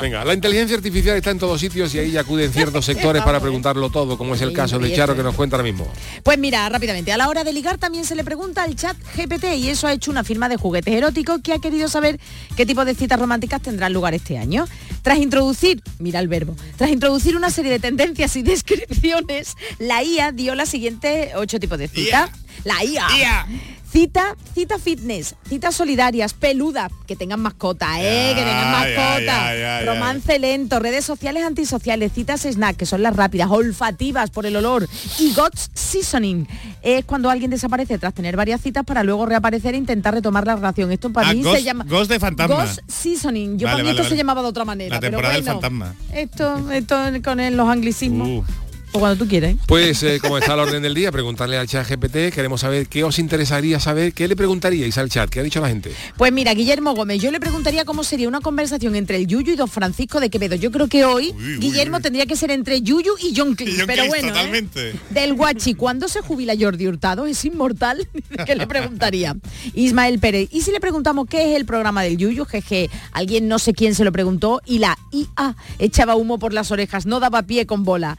[0.00, 3.38] Venga, la inteligencia artificial está en todos sitios y ahí ya acuden ciertos sectores para
[3.38, 5.86] preguntarlo todo, como es el caso de Charo que nos cuenta ahora mismo.
[6.22, 9.56] Pues mira, rápidamente, a la hora de ligar también se le pregunta al chat GPT
[9.56, 12.18] y eso ha hecho una firma de juguetes eróticos que ha querido saber
[12.56, 14.66] qué tipo de citas románticas tendrán lugar este año.
[15.02, 20.32] Tras introducir, mira el verbo, tras introducir una serie de tendencias y descripciones, la IA
[20.32, 22.30] dio las siguientes ocho tipos de citas.
[22.64, 23.46] La IA.
[23.92, 28.34] Cita, cita fitness, citas solidarias, peludas, que tengan mascota, ¿eh?
[28.36, 29.18] que tengan mascota.
[29.18, 29.92] ya, ya, ya, ya.
[29.94, 34.88] Romance lento, redes sociales antisociales, citas snack, que son las rápidas, olfativas por el olor.
[35.18, 36.46] Y God's Seasoning
[36.82, 40.54] es cuando alguien desaparece tras tener varias citas para luego reaparecer e intentar retomar la
[40.54, 40.92] relación.
[40.92, 41.84] Esto para Ah, mí Ghost- se llama...
[41.88, 42.54] Ghost de fantasma.
[42.64, 43.58] Ghost Seasoning.
[43.58, 44.10] Yo Vale, para mí vale, esto vale.
[44.10, 44.94] se llamaba de otra manera.
[44.94, 45.94] La pero temporada del bueno, fantasma.
[46.14, 48.44] Esto, esto con los anglicismos.
[48.92, 49.56] O cuando tú quieres.
[49.66, 53.04] Pues eh, como está el orden del día, preguntarle al chat GPT, queremos saber qué
[53.04, 55.92] os interesaría saber, qué le preguntaríais al chat, qué ha dicho la gente.
[56.16, 59.56] Pues mira, Guillermo Gómez, yo le preguntaría cómo sería una conversación entre el Yuyu y
[59.56, 60.56] don Francisco de Quevedo.
[60.56, 64.04] Yo creo que hoy Guillermo tendría que ser entre Yuyu y John Cleese, John pero
[64.04, 64.68] Cleese, bueno.
[64.76, 64.94] ¿eh?
[65.10, 67.26] Del Guachi, ¿cuándo se jubila Jordi Hurtado?
[67.26, 68.08] ¿Es inmortal?
[68.46, 69.36] ¿Qué le preguntaría?
[69.74, 70.48] Ismael Pérez.
[70.50, 72.44] ¿Y si le preguntamos qué es el programa del Yuyu?
[72.44, 76.70] Jeje, alguien no sé quién se lo preguntó y la IA echaba humo por las
[76.70, 78.18] orejas, no daba pie con bola.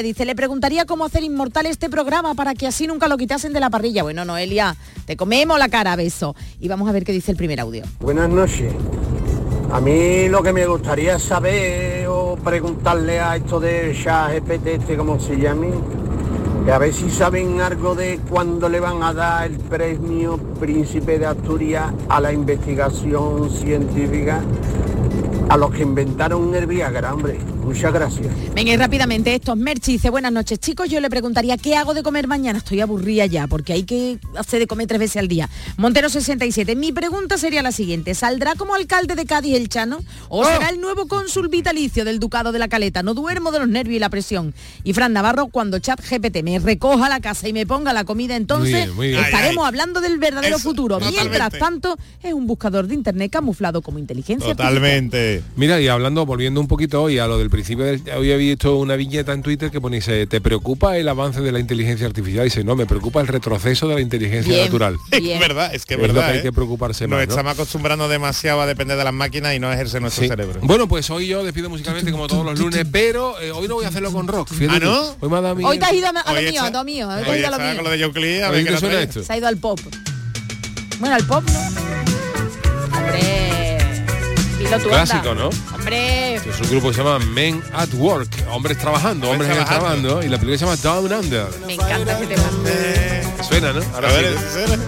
[0.00, 3.60] Dice, le preguntaría cómo hacer inmortal este programa para que así nunca lo quitasen de
[3.60, 4.02] la parrilla.
[4.02, 4.74] Bueno, Noelia,
[5.04, 6.34] te comemos la cara, beso.
[6.60, 7.84] Y vamos a ver qué dice el primer audio.
[8.00, 8.72] Buenas noches.
[9.70, 15.20] A mí lo que me gustaría saber o preguntarle a esto de ChatGPT, este como
[15.20, 15.68] se llame,
[16.64, 21.18] que a ver si saben algo de cuándo le van a dar el premio Príncipe
[21.18, 24.40] de Asturias a la investigación científica
[25.48, 27.38] a los que inventaron el Viagra, hombre.
[27.64, 28.26] Muchas gracias.
[28.54, 32.02] Venga, y rápidamente, estos Merchi dice, buenas noches chicos, yo le preguntaría, ¿qué hago de
[32.02, 32.58] comer mañana?
[32.58, 35.48] Estoy aburrida ya, porque hay que hacer de comer tres veces al día.
[35.76, 40.00] Montero 67, mi pregunta sería la siguiente, ¿saldrá como alcalde de Cádiz el Chano?
[40.28, 43.02] ¿O será el nuevo cónsul vitalicio del Ducado de la Caleta?
[43.02, 44.54] No duermo de los nervios y la presión.
[44.84, 48.36] Y Fran Navarro, cuando chat GPT me recoja la casa y me ponga la comida,
[48.36, 49.24] entonces bien, muy bien.
[49.24, 49.68] estaremos Ay, ay.
[49.68, 50.98] hablando del verdadero Eso, futuro.
[50.98, 51.58] Mientras totalmente.
[51.58, 54.72] tanto, es un buscador de internet camuflado como inteligencia artificial.
[55.56, 58.76] Mira, y hablando, volviendo un poquito hoy a lo del principio, del, hoy había visto
[58.76, 62.42] una viñeta en Twitter que pone, dice, ¿te preocupa el avance de la inteligencia artificial?
[62.42, 64.96] Y dice, no, me preocupa el retroceso de la inteligencia Bien, natural.
[65.12, 66.26] Es verdad, es que es verdad.
[66.26, 66.42] que hay ¿eh?
[66.42, 67.32] que preocuparse Nos más, ¿no?
[67.32, 70.28] estamos acostumbrando demasiado a depender de las máquinas y no ejercer nuestro Sí.
[70.28, 70.60] cerebro.
[70.62, 73.84] Bueno, pues hoy yo despido musicalmente como todos los lunes, pero eh, hoy no voy
[73.84, 74.48] a hacerlo con rock.
[74.48, 75.00] fíjate ¿Ah, no?
[75.20, 76.62] Hoy me ha dado a mí- Hoy te has ido a, a lo Hoy mío,
[76.62, 77.08] a lo mío.
[77.08, 77.74] Hoy te has ido a lo mío.
[77.76, 79.22] con lo de a ¿A ver qué suena esto?
[79.22, 79.78] Se ha ido al pop.
[81.00, 81.58] Bueno, al pop, ¿no?
[82.96, 83.51] Hombre,
[84.64, 85.04] dilo tú, anda.
[85.04, 85.50] Clásico, ¿no?
[85.74, 90.08] Hombre, Es un grupo que se llama Men at Work, hombres trabajando, hombres Hombres trabajando,
[90.08, 90.26] trabajando.
[90.26, 90.76] y la película se llama
[91.10, 91.46] Down Under.
[91.66, 93.44] me encanta ese tema.
[93.44, 93.82] Suena, ¿no?
[93.94, 94.40] Ahora A sí, ver, ¿no?
[94.40, 94.78] ¿en serio?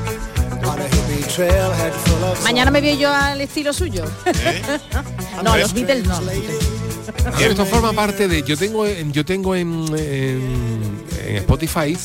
[2.43, 4.05] Mañana me veo yo al estilo suyo.
[5.43, 6.20] no, los Beatles no.
[7.39, 8.43] Y esto forma parte de.
[8.43, 11.97] Yo tengo en, yo tengo en, en- en Spotify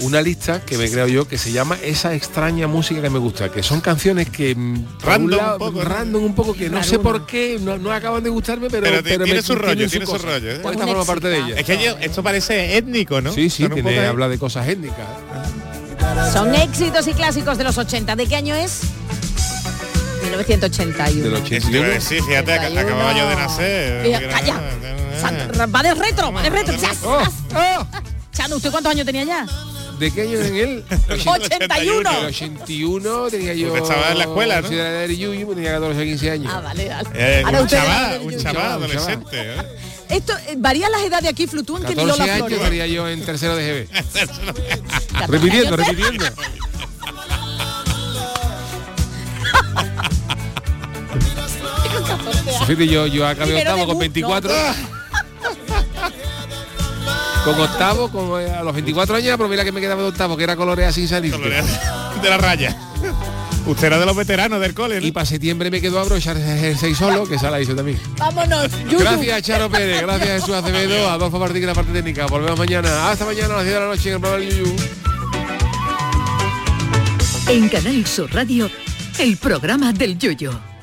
[0.00, 3.50] una lista que me creo yo que se llama esa extraña música que me gusta,
[3.50, 5.88] que son canciones que mm, Random un un poco, ¿no?
[5.88, 8.96] random un poco que no sé por qué, no, no acaban de gustarme, pero, Pero,
[9.02, 10.26] ti- pero tiene me- su rollo, tiene su cosa.
[10.26, 10.50] rollo.
[10.50, 10.58] ¿eh?
[10.62, 11.54] Pues esta forma parte de ella.
[11.56, 13.32] Es que yo- esto parece étnico, ¿no?
[13.32, 15.06] Sí, sí, tiene, poco- habla de cosas étnicas.
[16.32, 18.14] Son éxitos y clásicos de los 80.
[18.16, 18.80] ¿De qué año es?
[20.22, 21.22] 1981.
[21.22, 22.80] Del Eso te iba a decir, fíjate, ac- 81.
[22.80, 24.02] acababa yo de nacer.
[24.06, 24.60] Mira, calla.
[25.20, 26.78] San- Va de retro, va de retro.
[26.78, 27.30] ¡Zas, zas!
[28.32, 29.46] Chano, ¿usted cuántos años tenía ya?
[29.98, 30.84] ¿De qué año en él?
[31.26, 32.10] 81.
[32.20, 33.68] El 81 tenía yo.
[33.68, 34.68] Usted estaba en la escuela, ¿no?
[34.68, 36.52] Era de Yuyu, tenía 14 o 15 años.
[36.54, 37.08] Ah, vale, vale.
[37.14, 38.72] Eh, Ahora un chaval, un chaval Un chaval.
[38.72, 39.36] adolescente.
[39.40, 39.62] ¿eh?
[40.10, 43.24] Esto, eh, varían las edades aquí, fluctúan que ni 14 Lola años estaría yo en
[43.24, 43.88] tercero de GB.
[45.12, 45.86] 14 repitiendo, años.
[45.88, 46.24] repitiendo.
[52.66, 54.50] Fíjate, yo, yo acabé octavo con bu- 24.
[57.44, 60.36] Con octavo, con, eh, a los 24 años, pero mira que me quedaba de octavo,
[60.36, 61.36] que era colorea sin salir.
[61.36, 62.76] De la raya.
[63.66, 65.06] Usted era de los veteranos del cole, ¿no?
[65.06, 67.98] Y para septiembre me quedó a brochar el 6 solo, que esa la hizo también.
[68.18, 68.70] Vámonos.
[68.84, 68.98] Yuyu.
[68.98, 72.26] Gracias Charo Pérez, gracias Jesús Acevedo, Adolfo Martín en la parte técnica.
[72.26, 73.10] Volvemos mañana.
[73.10, 74.76] Hasta mañana a las 10 de la noche en el programa del Yuyu.
[77.48, 78.70] En Canal Sur Radio,
[79.18, 80.73] el programa del Yoyo.